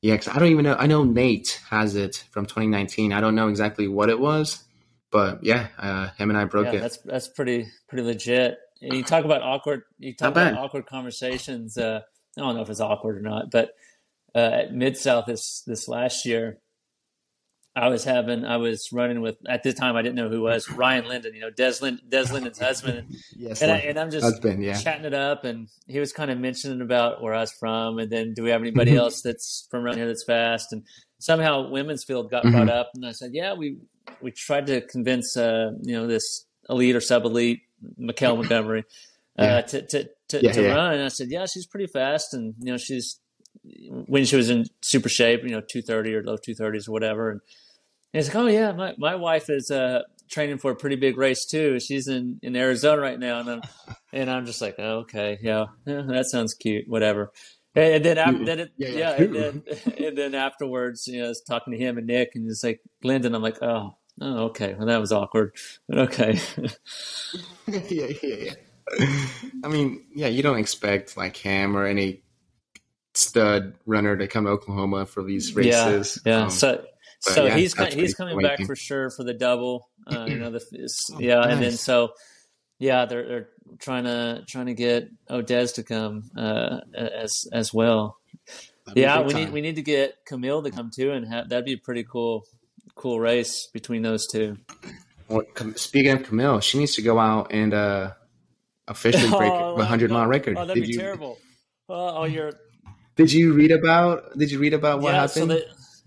[0.02, 0.76] Yeah, because I don't even know.
[0.78, 3.14] I know Nate has it from 2019.
[3.14, 4.64] I don't know exactly what it was,
[5.12, 6.82] but yeah, uh, him and I broke yeah, it.
[6.82, 8.58] That's that's pretty pretty legit.
[8.82, 9.84] And you talk about awkward.
[10.00, 11.78] You talk about awkward conversations.
[11.78, 12.02] Uh,
[12.38, 13.76] I don't know if it's awkward or not, but
[14.36, 16.60] uh, at Mid South this this last year,
[17.76, 20.70] I was having I was running with at this time I didn't know who was
[20.70, 24.24] Ryan Linden, you know Des, Lind, Des Linden's husband, yes, and, I, and I'm just
[24.24, 24.80] husband, yeah.
[24.80, 28.12] chatting it up, and he was kind of mentioning about where I was from, and
[28.12, 29.00] then do we have anybody mm-hmm.
[29.00, 30.84] else that's from around here that's fast, and
[31.20, 32.56] somehow Women's Field got mm-hmm.
[32.56, 33.78] brought up, and I said, yeah, we
[34.22, 37.62] we tried to convince uh, you know this elite or sub elite
[37.98, 38.84] Mikhail Montgomery
[39.40, 39.62] uh, yeah.
[39.62, 40.94] to to to, yeah, to run.
[40.94, 43.20] And I said, yeah, she's pretty fast, and you know she's
[43.64, 46.92] when she was in super shape, you know, two thirty or low two thirties or
[46.92, 47.30] whatever.
[47.32, 47.42] And,
[48.14, 51.18] and he's like, oh yeah, my my wife is uh, training for a pretty big
[51.18, 51.80] race too.
[51.80, 53.62] She's in in Arizona right now, and I'm
[54.12, 57.32] and I'm just like, oh, okay, yeah, yeah, that sounds cute, whatever.
[57.76, 59.64] And then after then, it, yeah, yeah, yeah and then
[59.98, 62.82] and then afterwards, you know, I was talking to him and Nick, and he's like,
[63.02, 63.36] Glendon.
[63.36, 65.56] I'm like, oh, oh, okay, well that was awkward,
[65.88, 66.40] but okay.
[67.68, 67.80] yeah,
[68.22, 68.54] yeah, yeah.
[69.64, 72.23] I mean, yeah, you don't expect like him or any
[73.16, 76.20] stud runner to come to Oklahoma for these races.
[76.26, 76.44] Yeah, yeah.
[76.44, 76.86] Um, so
[77.20, 79.90] so yeah, he's he's coming back for sure for the double.
[80.06, 80.62] Uh, you know, the
[81.14, 81.54] oh, yeah, nice.
[81.54, 82.14] and then so
[82.80, 83.50] yeah, they're, they're
[83.80, 88.18] trying to trying to get Odez to come uh, as as well.
[88.94, 91.74] yeah, we need we need to get Camille to come too, and have, that'd be
[91.74, 92.46] a pretty cool
[92.96, 94.58] cool race between those two.
[95.30, 95.44] Well,
[95.76, 98.12] speaking of Camille, she needs to go out and uh,
[98.88, 100.58] officially break oh, the hundred mile record.
[100.58, 101.38] Oh, that'd did be you, terrible.
[101.88, 102.52] oh, you're.
[103.16, 104.38] Did you read about?
[104.38, 105.34] Did you read about what yeah, happened?
[105.34, 105.64] So they,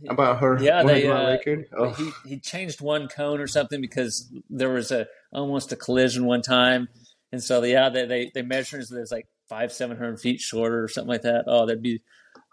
[0.08, 0.62] about her.
[0.62, 1.66] Yeah, they, uh, record.
[1.76, 6.26] Oh, he he changed one cone or something because there was a almost a collision
[6.26, 6.88] one time,
[7.32, 10.82] and so yeah, they they, they measured it was like five seven hundred feet shorter
[10.82, 11.44] or something like that.
[11.46, 12.02] Oh, that'd be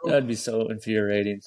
[0.05, 1.41] that'd be so infuriating.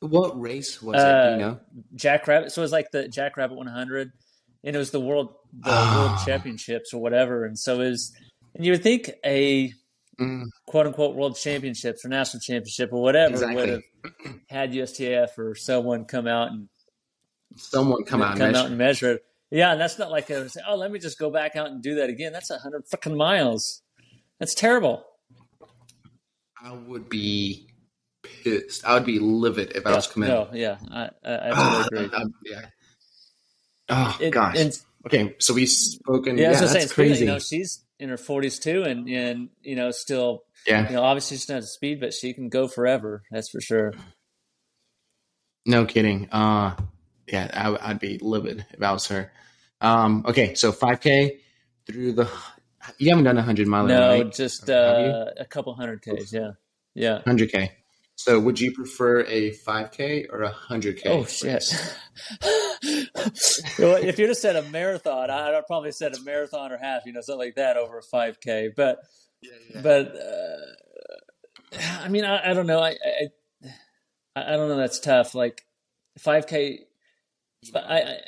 [0.00, 1.06] what race was it?
[1.06, 1.60] Uh, you know?
[1.94, 2.52] Jackrabbit.
[2.52, 4.12] So it was like the Jackrabbit 100,
[4.64, 6.08] and it was the world the Ah.
[6.08, 7.44] world championships or whatever.
[7.44, 8.12] And so it was,
[8.54, 9.72] and you would think a
[10.20, 13.82] Mm, quote unquote world championships or national championship or whatever would have
[14.50, 16.68] had USTF or someone come out and
[17.56, 18.60] Someone come out and come measure.
[18.60, 19.24] out and measure it.
[19.50, 21.96] Yeah, and that's not like a oh, let me just go back out and do
[21.96, 22.32] that again.
[22.32, 23.82] That's a hundred fucking miles.
[24.38, 25.04] That's terrible.
[26.62, 27.66] I would be
[28.22, 28.84] pissed.
[28.84, 30.28] I would be livid if I was coming.
[30.28, 32.32] No, yeah, I, I, I Ah, totally agree.
[32.44, 32.66] Yeah.
[33.88, 34.56] Oh It- gosh.
[34.58, 36.36] and okay, so we've spoken.
[36.38, 36.88] Yeah, Yeah, that's saying.
[36.88, 37.24] crazy.
[37.24, 41.02] You know, she's in her 40s too, and and you know, still, yeah, you know,
[41.02, 43.22] obviously she's not at speed, but she can go forever.
[43.30, 43.92] That's for sure.
[45.66, 46.28] no kidding.
[46.32, 46.74] Uh,
[47.28, 49.30] yeah, I, would be livid if I was her.
[49.80, 51.38] Um, okay, so 5K
[51.86, 52.28] through the.
[52.98, 54.32] You haven't done a hundred mile, No, right?
[54.32, 56.32] just uh, a couple hundred Ks.
[56.32, 56.52] Yeah,
[56.94, 57.20] yeah.
[57.26, 57.70] 100K.
[58.22, 61.06] So, would you prefer a 5K or a 100K?
[61.06, 61.64] Oh shit!
[63.78, 67.06] well, if you'd have said a marathon, I'd have probably said a marathon or half,
[67.06, 68.72] you know, something like that over a 5K.
[68.76, 68.98] But
[69.40, 69.80] Yeah, yeah.
[69.80, 72.80] but uh, I mean, I, I don't know.
[72.80, 73.30] I, I
[74.36, 74.76] I don't know.
[74.76, 75.34] That's tough.
[75.34, 75.64] Like
[76.18, 76.80] 5K.
[77.74, 78.18] I, I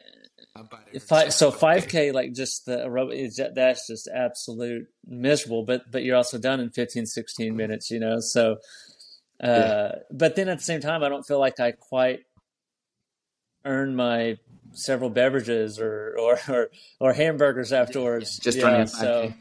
[0.57, 4.86] I'll buy it If I, so five k like just the aerobic that's just absolute
[5.07, 8.59] miserable but but you're also done in 15 16 minutes you know so
[9.43, 9.95] uh Yeah.
[10.11, 12.20] but then at the same time I don't feel like I quite
[13.64, 14.38] earn my
[14.72, 16.68] several beverages or or or,
[17.01, 19.34] or hamburgers afterwards just yeah, running so 5K.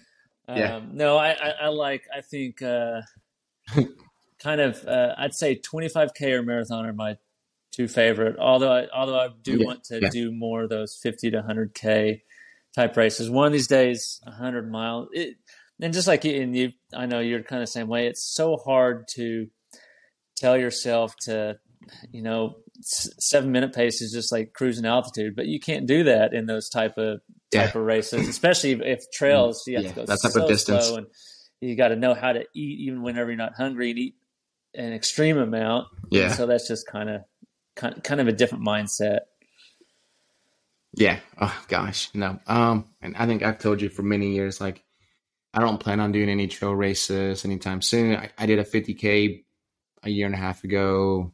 [0.54, 0.76] Yeah.
[0.78, 3.02] um, no I, I I like I think uh
[4.40, 7.18] kind of uh, I'd say 25k or marathon are my
[7.72, 8.38] two favorite.
[8.40, 10.10] Although I, although I do Yeah, want to yeah.
[10.10, 12.22] do more of those 50 to 100k
[12.76, 13.30] type races.
[13.30, 15.10] One of these days, 100 miles.
[15.14, 15.38] It,
[15.82, 18.08] and just like you, and you, I know you're kind of the same way.
[18.08, 19.48] It's so hard to
[20.42, 21.58] tell yourself to,
[22.12, 26.34] you know, seven minute pace is just like cruising altitude, but you can't do that
[26.34, 27.22] in those type of
[27.54, 30.42] type of races, especially if, if trails you have Yeah, to go that type so
[30.44, 30.88] of distance.
[30.90, 31.08] and
[31.60, 34.16] you got to know how to eat even whenever you're not hungry and eat
[34.74, 35.88] an extreme amount.
[36.10, 36.24] Yeah.
[36.28, 37.22] And so that's just kind of
[37.76, 39.20] kind kind of a different mindset.
[40.94, 41.20] Yeah.
[41.40, 42.40] Oh gosh, no.
[42.48, 44.84] Um, and I think I've told you for many years, like,
[45.54, 48.16] I don't plan on doing any trail races anytime soon.
[48.16, 49.44] I, I did a 50k
[50.04, 51.32] a year and a half ago.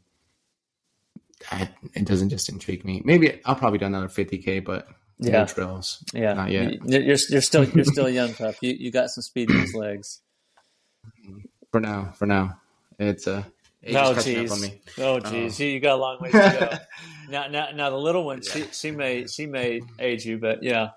[1.52, 3.02] I, it doesn't just intrigue me.
[3.06, 4.88] Maybe I'll probably do another 50k, but
[5.20, 5.40] Yeah.
[5.42, 6.04] no trails.
[6.14, 6.74] Yeah, Not yet.
[6.74, 8.56] You- You're you're still you're still young, pup.
[8.62, 10.22] You you got some speed in those legs.
[11.72, 12.60] For now, for now,
[12.98, 13.44] it's uh,
[13.84, 14.52] age is Oh geez!
[14.52, 15.00] up jeez.
[15.00, 15.06] on.
[15.06, 15.60] Oh jeez.
[15.60, 16.78] You, you got a long ways to go.
[17.32, 20.90] now now now the little one, she she may she may age you, but yeah.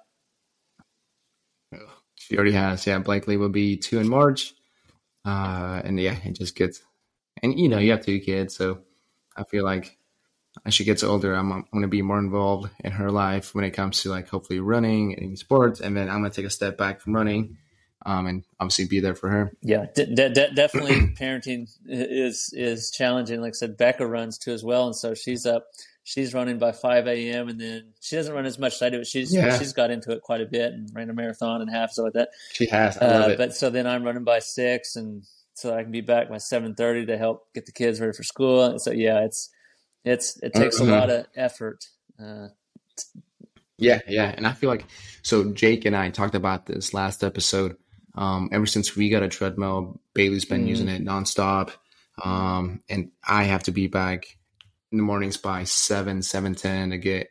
[2.16, 2.86] She already has.
[2.86, 4.54] Yeah, Blakely will be two in March.
[5.24, 6.80] Uh, and yeah, it just gets,
[7.42, 8.80] and you know, you have two kids, so
[9.36, 9.96] I feel like
[10.66, 13.64] as she gets older, I'm, I'm going to be more involved in her life when
[13.64, 16.50] it comes to like hopefully running and sports, and then I'm going to take a
[16.50, 17.56] step back from running,
[18.04, 19.52] um, and obviously be there for her.
[19.62, 23.40] Yeah, de- de- de- definitely parenting is is challenging.
[23.40, 25.66] Like I said, Becca runs too as well, and so she's up.
[26.02, 27.48] She's running by five a.m.
[27.48, 28.98] and then she doesn't run as much as I do.
[28.98, 29.56] But she's Yeah.
[29.58, 32.14] she's got into it quite a bit and ran a marathon and half so like
[32.14, 32.30] that.
[32.52, 32.96] She has.
[32.96, 33.36] Uh, it.
[33.38, 35.22] but so then I'm running by six, and
[35.60, 38.22] so I can be back by seven thirty to help get the kids ready for
[38.22, 38.64] school.
[38.64, 39.50] And so yeah, it's
[40.04, 41.84] it's it takes a lot of effort.
[42.18, 42.48] Uh,
[43.78, 44.84] Yeah, yeah, and I feel like
[45.22, 45.52] so.
[45.52, 47.76] Jake and I talked about this last episode.
[48.14, 50.68] Um, ever since we got a treadmill, Bailey's been Mhm.
[50.68, 51.70] using it nonstop,
[52.22, 54.26] um, and I have to be back
[54.92, 57.28] in the mornings by seven, seven ten to get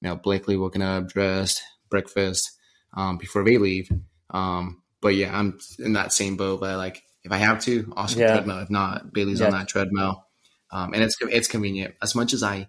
[0.00, 2.52] you know Blakely woken up, dressed, breakfast
[2.94, 3.90] um, before they leave.
[4.30, 6.60] Um, but yeah, I'm in that same boat.
[6.60, 8.28] But like, if I have to, awesome Yeah.
[8.34, 8.58] treadmill.
[8.60, 9.46] If not, Bailey's Yeah.
[9.46, 10.24] on that treadmill,
[10.70, 11.94] um, and it's it's convenient.
[12.02, 12.68] As much as I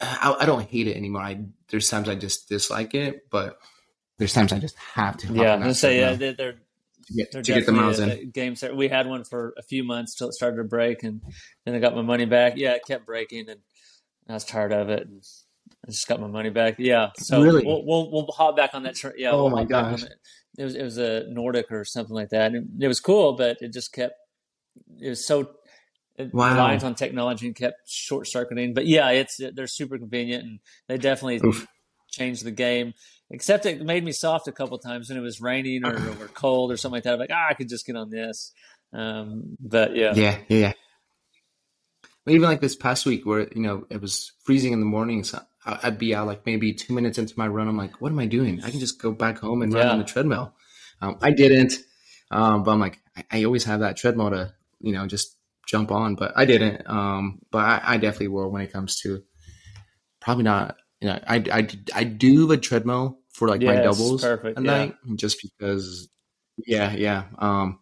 [0.00, 1.22] I, I don't hate it anymore.
[1.22, 3.58] I there's times I just dislike it, but
[4.18, 5.32] there's times I just have to.
[5.32, 8.10] yeah, let's say yeah, they're, they're to get, to get the miles in.
[8.10, 8.76] a, a game set.
[8.76, 11.20] We had one for a few months till it started to break, and
[11.64, 12.54] then I got my money back.
[12.56, 13.60] Yeah, it kept breaking, and
[14.28, 15.06] I was tired of it.
[15.06, 15.22] And
[15.86, 16.76] I just got my money back.
[16.78, 17.64] Yeah, so Really?
[17.64, 18.94] we'll, we'll we'll hop back on that.
[18.96, 20.04] Tra- yeah, Oh we'll my hop back on gosh.
[20.58, 20.64] It.
[20.64, 22.54] Was it was a Nordic or something like that.
[22.54, 24.14] And it was cool, but it just kept.
[25.00, 25.50] It was so
[26.32, 26.50] Wow.
[26.50, 28.74] reliant on technology and kept short circuiting.
[28.74, 31.66] But yeah, it's they're super convenient, and they definitely Oof.
[32.10, 32.94] changed the game.
[33.30, 36.70] Except it made me soft a couple times when it was raining or, or cold
[36.72, 37.14] or something like that.
[37.14, 38.52] I'm like, ah, I could just get on this.
[38.92, 40.72] Um, but yeah, Yeah, yeah, yeah.
[42.28, 45.34] even like this past week where you know it was freezing in the mornings.
[45.66, 47.68] I'd be out like maybe two minutes into my run.
[47.68, 48.62] I'm like, what am I doing?
[48.62, 49.92] I can just go back home and run Yeah.
[49.92, 50.54] on the treadmill.
[51.00, 51.74] Um, I didn't,
[52.30, 55.36] um, but I'm like, I, I always have that treadmill to you know just
[55.66, 56.88] jump on, but I didn't.
[56.88, 59.22] Um, but I, I definitely will when it comes to
[60.20, 60.76] probably not.
[61.00, 64.70] You know, I I I do the treadmill for like my doubles perfect, at yeah.
[64.70, 66.08] night just because.
[66.66, 67.24] Yeah, yeah.
[67.38, 67.80] Um,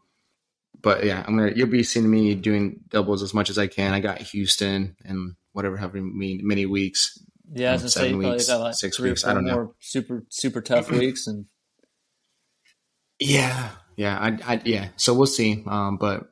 [0.81, 1.53] but yeah, I'm gonna.
[1.55, 3.93] You'll be seeing me doing doubles as much as I can.
[3.93, 7.19] I got Houston and whatever, however many many weeks.
[7.55, 9.75] Yeah, I was gonna say weeks, got like six three weeks, I don't know.
[9.81, 11.47] super super tough weeks, and
[13.21, 14.89] Yeah, yeah, I, I, yeah.
[14.97, 15.63] So we'll see.
[15.67, 16.29] Um, but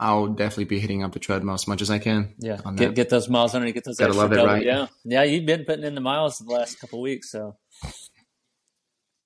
[0.00, 2.34] I'll definitely be hitting up the treadmill as much as I can.
[2.38, 4.64] yeah, get get those miles under, get those Gotta love it, double- right?
[4.64, 7.56] Yeah, yeah, you've been putting in the miles the last couple weeks, so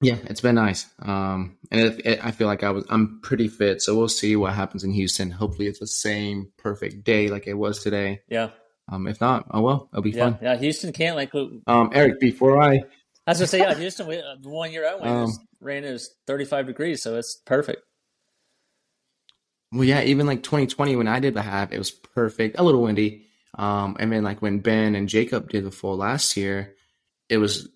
[0.01, 0.87] Yeah, it's been nice.
[1.01, 3.81] Um, and it, it, I feel like I was I'm pretty fit.
[3.83, 5.31] So we'll see what happens in Houston.
[5.31, 8.21] Hopefully, it's the same perfect day like it was today.
[8.29, 8.51] yeah,
[8.89, 10.39] Um, if not, oh well, it'll be yeah, fun.
[10.43, 10.57] yeah.
[10.57, 11.33] Houston can't like.
[11.67, 12.83] Um, Eric, before I
[13.27, 14.07] I was gonna say, yeah, Houston.
[14.07, 15.31] We, uh, one year I went, Um,
[15.61, 17.83] rain it was thirty five degrees, so it's perfect.
[19.71, 22.59] Well, yeah, even like 2020 when I did the half, it was perfect.
[22.59, 23.27] A little windy.
[23.57, 26.75] Um, and then like when Ben and Jacob did the full last year,
[27.31, 27.69] it was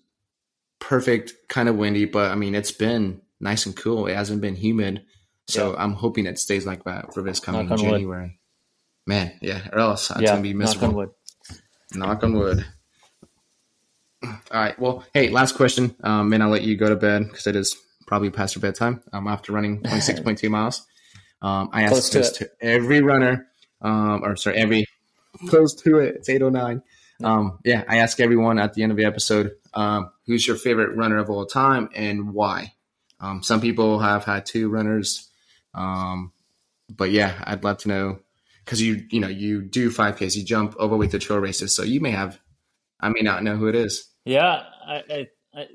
[0.79, 4.05] perfect, kind of windy, but I mean it's been nice and cool.
[4.07, 5.05] It hasn't been humid,
[5.47, 8.05] so I'm hoping it stays like that for this coming January.
[8.05, 8.31] wood.
[9.07, 10.95] Man, yeah, or else it's yeah, gonna be knock on miserable.
[10.95, 11.09] wood.
[11.95, 12.65] Knock on wood.
[14.23, 14.77] All right.
[14.77, 15.95] Well, hey, last question.
[16.03, 19.01] Um, and I'll let you go to bed because it is probably past your bedtime.
[19.13, 20.85] I'm after running 26.2 miles.
[21.41, 23.47] Um, I Close to this to every runner,
[23.81, 24.85] um, or sorry, every
[25.47, 26.15] close to it.
[26.15, 26.81] It's 809.
[27.23, 30.97] Um, yeah, I ask everyone at the end of the episode, um, who's your favorite
[30.97, 32.73] runner of all time and why?
[33.19, 35.29] Um, some people have had two runners.
[35.73, 36.31] Um,
[36.89, 38.19] but yeah, I'd love to know
[38.67, 41.73] because you, you know, you do 5Ks, you jump overweight the trail races.
[41.73, 42.37] So you may have,
[42.99, 44.05] I may not know who it is.
[44.25, 45.65] Yeah, I, I, I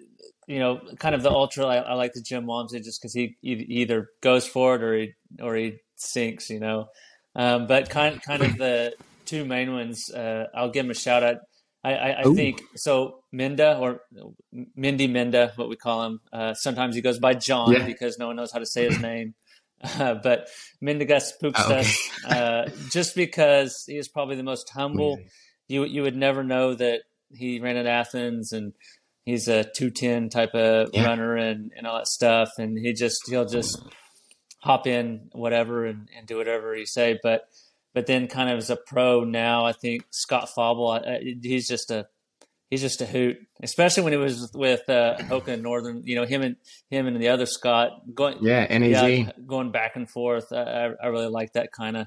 [0.47, 1.64] you know, kind of the ultra.
[1.64, 4.95] I, I like the Jim Walmsley just because he, he either goes for it or
[4.95, 6.51] he or he sinks.
[6.51, 6.86] You know,
[7.34, 10.11] um, but kind kind of the two main ones.
[10.11, 11.36] Uh, I'll give him a shout out.
[11.84, 13.20] I, I, I think so.
[13.32, 14.01] Minda or
[14.76, 16.20] Mindy Minda, what we call him.
[16.32, 17.86] Uh, sometimes he goes by John Yeah.
[17.86, 19.34] because no one knows how to say his name.
[19.83, 20.49] Uh, but
[20.83, 21.83] Mindigus Ah, okay.
[21.83, 21.97] Poopstus,
[22.28, 25.18] uh, just because he is probably the most humble
[25.68, 27.01] you you would never know that
[27.33, 28.72] he ran at Athens and
[29.24, 31.07] he's a two ten type of Yeah.
[31.07, 33.80] runner and, and all that stuff and he just he'll just
[34.62, 37.49] hop in whatever and, and do whatever he say but
[37.95, 41.91] but then kind of as a pro now I think Scott Fauble uh, he's just
[41.91, 42.07] a
[42.73, 46.41] he's just a hoot especially when he was with uh, Hoka Northern you know him
[46.41, 46.57] and
[46.89, 50.51] him and the other Scott going Yeah, and yeah, going back and forth.
[50.53, 52.07] I, I, really like that kind of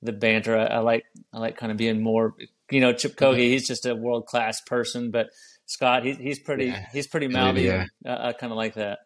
[0.00, 0.56] the banter.
[0.56, 1.04] I, I like
[1.34, 2.34] I like kind of being more.
[2.70, 5.26] You know, Kipchoge, he's just a world class person, but
[5.66, 6.86] Scott, he, he's pretty Yeah.
[6.92, 7.62] he's pretty mouthy.
[7.62, 7.84] yeah.
[8.06, 8.98] I, I kind of like that.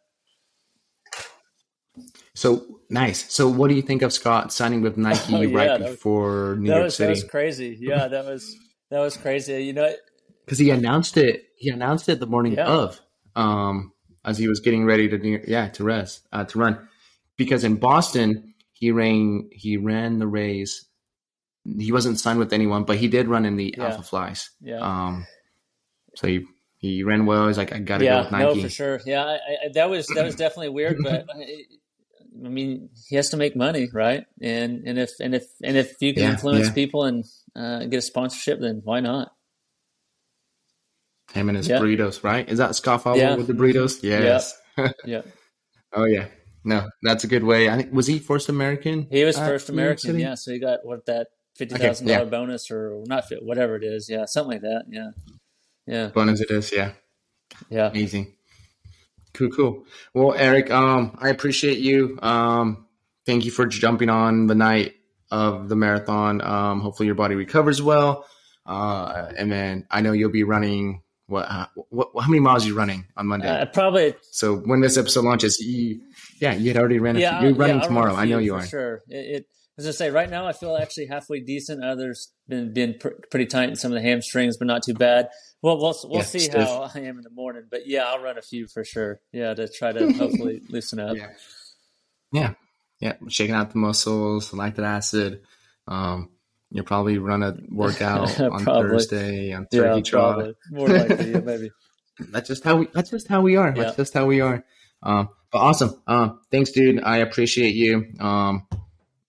[2.35, 3.33] So nice.
[3.33, 5.91] So what do you think of Scott signing with Nike Oh, yeah, right that was-
[5.91, 7.77] before New that York was that was crazy.
[7.81, 8.57] Yeah, that was
[8.91, 9.65] that was crazy.
[9.65, 9.93] You know,
[10.51, 11.45] Because he announced it.
[11.57, 12.67] He announced it the morning Yeah.
[12.67, 13.01] of,
[13.37, 13.93] um,
[14.25, 16.89] as he was getting ready to yeah to rest uh, to run.
[17.37, 20.87] Because in Boston he ran he ran the race.
[21.79, 23.85] He wasn't signed with anyone, but he did run in the Yeah.
[23.85, 24.51] Alpha Flies.
[24.61, 24.81] yeah.
[24.81, 25.25] Um,
[26.17, 26.45] so he
[26.79, 27.47] he ran well.
[27.47, 29.01] He's like, I gotta go yeah, with no, for sure.
[29.07, 31.65] Yeah, I, I, that was that was definitely weird, but I,
[32.45, 34.25] I mean, he has to make money, right?
[34.43, 36.73] And and if and if and if you can Yeah, influence yeah.
[36.75, 37.25] people and
[37.55, 39.31] uh, get a sponsorship, then why not?
[41.35, 41.79] Him and his Yeah.
[41.79, 42.49] burritos, right?
[42.49, 43.37] Is that Scott Fauble Yeah.
[43.37, 44.03] with the burritos?
[44.03, 44.57] Yes.
[45.05, 45.23] Yeah,
[45.93, 46.29] Oh yeah.
[46.65, 47.69] No, that's a good way.
[47.69, 49.07] I think was he first American?
[49.11, 50.19] he was first American.
[50.19, 52.19] Yeah, so he got what that fifty thousand okay, yeah.
[52.21, 54.09] dollar bonus or not fit, whatever it is.
[54.09, 54.85] Yeah, something like that.
[54.89, 55.11] Yeah,
[55.87, 56.93] yeah, as it is, yeah.
[57.69, 57.89] yeah.
[57.89, 58.35] Amazing.
[59.35, 59.85] Cool, cool.
[60.15, 62.19] Well, Eric, um, I appreciate you.
[62.23, 62.87] Um,
[63.27, 64.95] thank you for jumping on the night
[65.31, 66.41] of the marathon.
[66.41, 68.27] Um, hopefully your body recovers well.
[68.67, 71.03] Uh, and then I know you'll be running.
[71.31, 73.49] What, uh, what, how many miles are you running on Monday?
[73.49, 76.01] Uh, probably so when this episode launches, you,
[76.41, 77.17] yeah, you had already ran.
[77.17, 77.49] A yeah, few.
[77.49, 78.15] You're running yeah, tomorrow.
[78.15, 78.67] I know you are.
[78.67, 79.03] Sure.
[79.09, 79.47] It, it
[79.79, 81.83] as I say, right now I feel actually halfway decent.
[81.83, 85.29] Others been been pr- pretty tight in some of the hamstrings, but not too bad.
[85.63, 86.69] Well, we'll we'll Yeah, see stiff.
[86.69, 89.21] how I am in the morning, but yeah, I'll run a few for sure.
[89.33, 91.17] Yeah, to try to hopefully loosen up.
[91.17, 91.29] Yeah.
[92.33, 92.55] Yeah.
[93.01, 93.15] Yeah.
[93.29, 95.43] Shaking out the muscles, lactic acid.
[95.87, 96.31] Um,
[96.71, 100.35] you'll probably run a workout on Thursday on Yeah, turkey trot.
[100.35, 101.71] probably more likely, yeah, maybe.
[102.31, 102.89] That's just how we.
[102.93, 103.73] That's just how we are.
[103.75, 103.83] Yeah.
[103.83, 104.65] That's just how we are.
[105.03, 106.01] Um, but awesome.
[106.07, 107.03] Um, thanks, dude.
[107.03, 108.13] I appreciate you.
[108.21, 108.67] Um,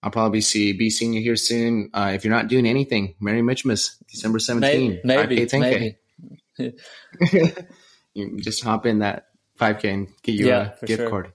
[0.02, 1.90] I'll probably see be seeing you here soon.
[1.94, 5.94] Uh, if you're not doing anything, Merry Mitchmas, December 17, maybe, 5K, 10K.
[6.58, 6.74] Maybe.
[8.14, 9.26] you just hop in that
[9.58, 11.10] 5K and get you yeah, a gift sure.
[11.10, 11.32] card.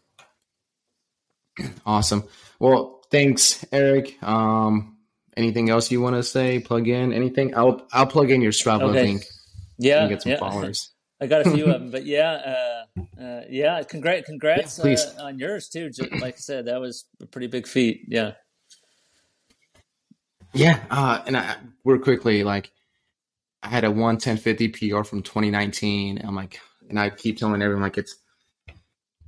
[1.87, 2.23] Awesome.
[2.59, 4.21] Well, thanks, Eric.
[4.21, 4.96] Um,
[5.37, 6.59] anything else you want to say?
[6.59, 7.55] Plug in anything?
[7.55, 9.03] I'll I'll plug in your Strava okay.
[9.03, 9.25] link.
[9.77, 10.39] Yeah, get some yeah.
[10.39, 10.91] followers.
[11.21, 13.81] I got a few of them, but yeah, uh, uh, yeah.
[13.83, 15.89] Congrats, congrats yeah, uh, on yours too.
[15.89, 18.01] Just, like I said, that was a pretty big feat.
[18.07, 18.33] Yeah.
[20.53, 22.71] Yeah, uh, and I, we're quickly like,
[23.61, 26.21] I had a one ten fifty PR from 2019.
[26.23, 26.59] I'm like,
[26.89, 28.15] and I keep telling everyone like it's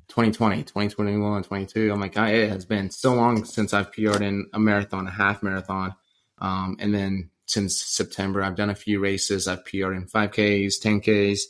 [0.10, 1.92] 2020, 2021, 22.
[1.92, 5.44] I'm like, it has been so long since I've PR'd in a marathon, a half
[5.44, 5.94] marathon.
[6.40, 9.48] Um, and then since September, I've done a few races.
[9.48, 11.42] I've PR'd in 5Ks, 10Ks.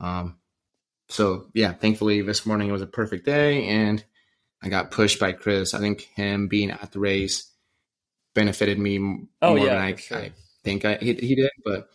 [0.00, 0.38] Um,
[1.08, 4.02] so yeah, thankfully this morning it was a perfect day and
[4.62, 5.74] I got pushed by Chris.
[5.74, 7.50] I think him being at the race
[8.34, 8.98] benefited me
[9.42, 10.18] oh, more yeah, than I, sure.
[10.18, 10.32] I
[10.64, 11.50] think I, he, he, did.
[11.64, 11.88] But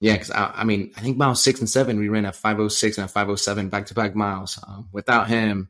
[0.00, 2.98] yeah, because I, I, mean, I think miles six and seven, we ran a 506
[2.98, 4.58] and a 507 back to back miles.
[4.66, 5.68] Um, without him,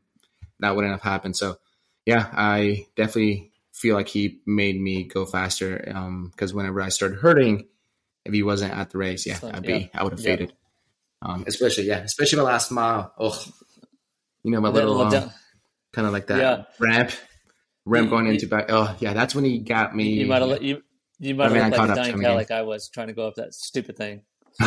[0.59, 1.35] that wouldn't have happened.
[1.35, 1.57] So
[2.05, 3.51] yeah, I definitely
[3.83, 5.91] feel like he made me go faster.
[5.93, 7.67] Um because um, whenever I started hurting,
[8.25, 9.87] if he wasn't at the race, yeah, I'd be, yeah.
[9.93, 10.31] I would have yeah.
[10.31, 10.53] faded.
[11.21, 13.13] Um, especially yeah, especially my last mile.
[13.19, 13.45] Oh,
[14.43, 15.31] you know my little um,
[15.93, 16.63] kind of like that yeah.
[16.79, 17.11] ramp,
[17.85, 18.65] ramp going into back.
[18.69, 20.09] Oh yeah, that's when he got me.
[20.09, 20.81] You might have you
[21.19, 23.35] you might have looked like a dying cow like I was trying to go up
[23.35, 24.23] that stupid thing.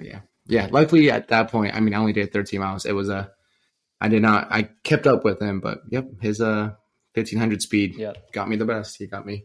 [0.00, 0.68] yeah, yeah.
[0.70, 2.86] Luckily at that point, I mean, I only did 13 miles.
[2.86, 3.30] It was a,
[4.00, 4.48] I did not.
[4.50, 6.70] I kept up with him, but yep, his uh
[7.14, 8.32] 1500 speed yep.
[8.32, 8.96] got me the best.
[8.98, 9.44] He got me,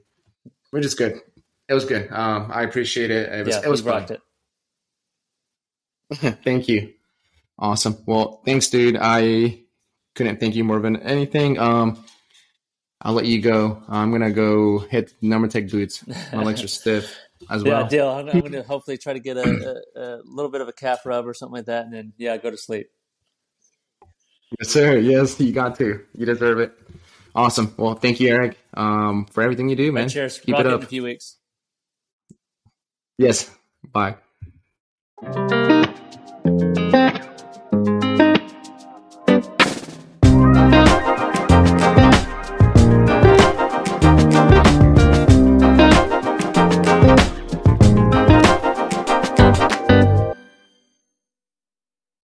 [0.71, 1.19] which is good.
[1.67, 2.11] It was good.
[2.11, 3.31] Um, I appreciate it.
[3.31, 4.05] It was, yeah, it was fun.
[4.09, 4.21] It.
[6.43, 6.93] thank you.
[7.57, 7.97] Awesome.
[8.05, 8.97] Well, thanks, dude.
[8.99, 9.63] I
[10.15, 11.57] couldn't thank you more than anything.
[11.57, 12.03] Um,
[13.01, 13.83] I'll let you go.
[13.87, 16.05] I'm gonna go hit NormaTec boots.
[16.31, 17.15] My legs are stiff
[17.49, 17.81] as well.
[17.81, 18.09] Yeah, deal.
[18.09, 21.05] I'm, I'm, gonna hopefully try to get a, a, a, little bit of a calf
[21.05, 22.87] rub or something like that, and then yeah, go to sleep.
[24.59, 24.97] Yes, sir.
[24.97, 26.01] Yes, you got to.
[26.13, 26.73] You deserve it.
[27.35, 27.73] Awesome.
[27.77, 30.03] Well, thank you, Eric, um, for everything you do, man.
[30.03, 30.39] Right, cheers.
[30.39, 30.79] Keep Rock it up.
[30.81, 31.37] In a few weeks.
[33.17, 33.49] Yes.
[33.91, 34.15] Bye.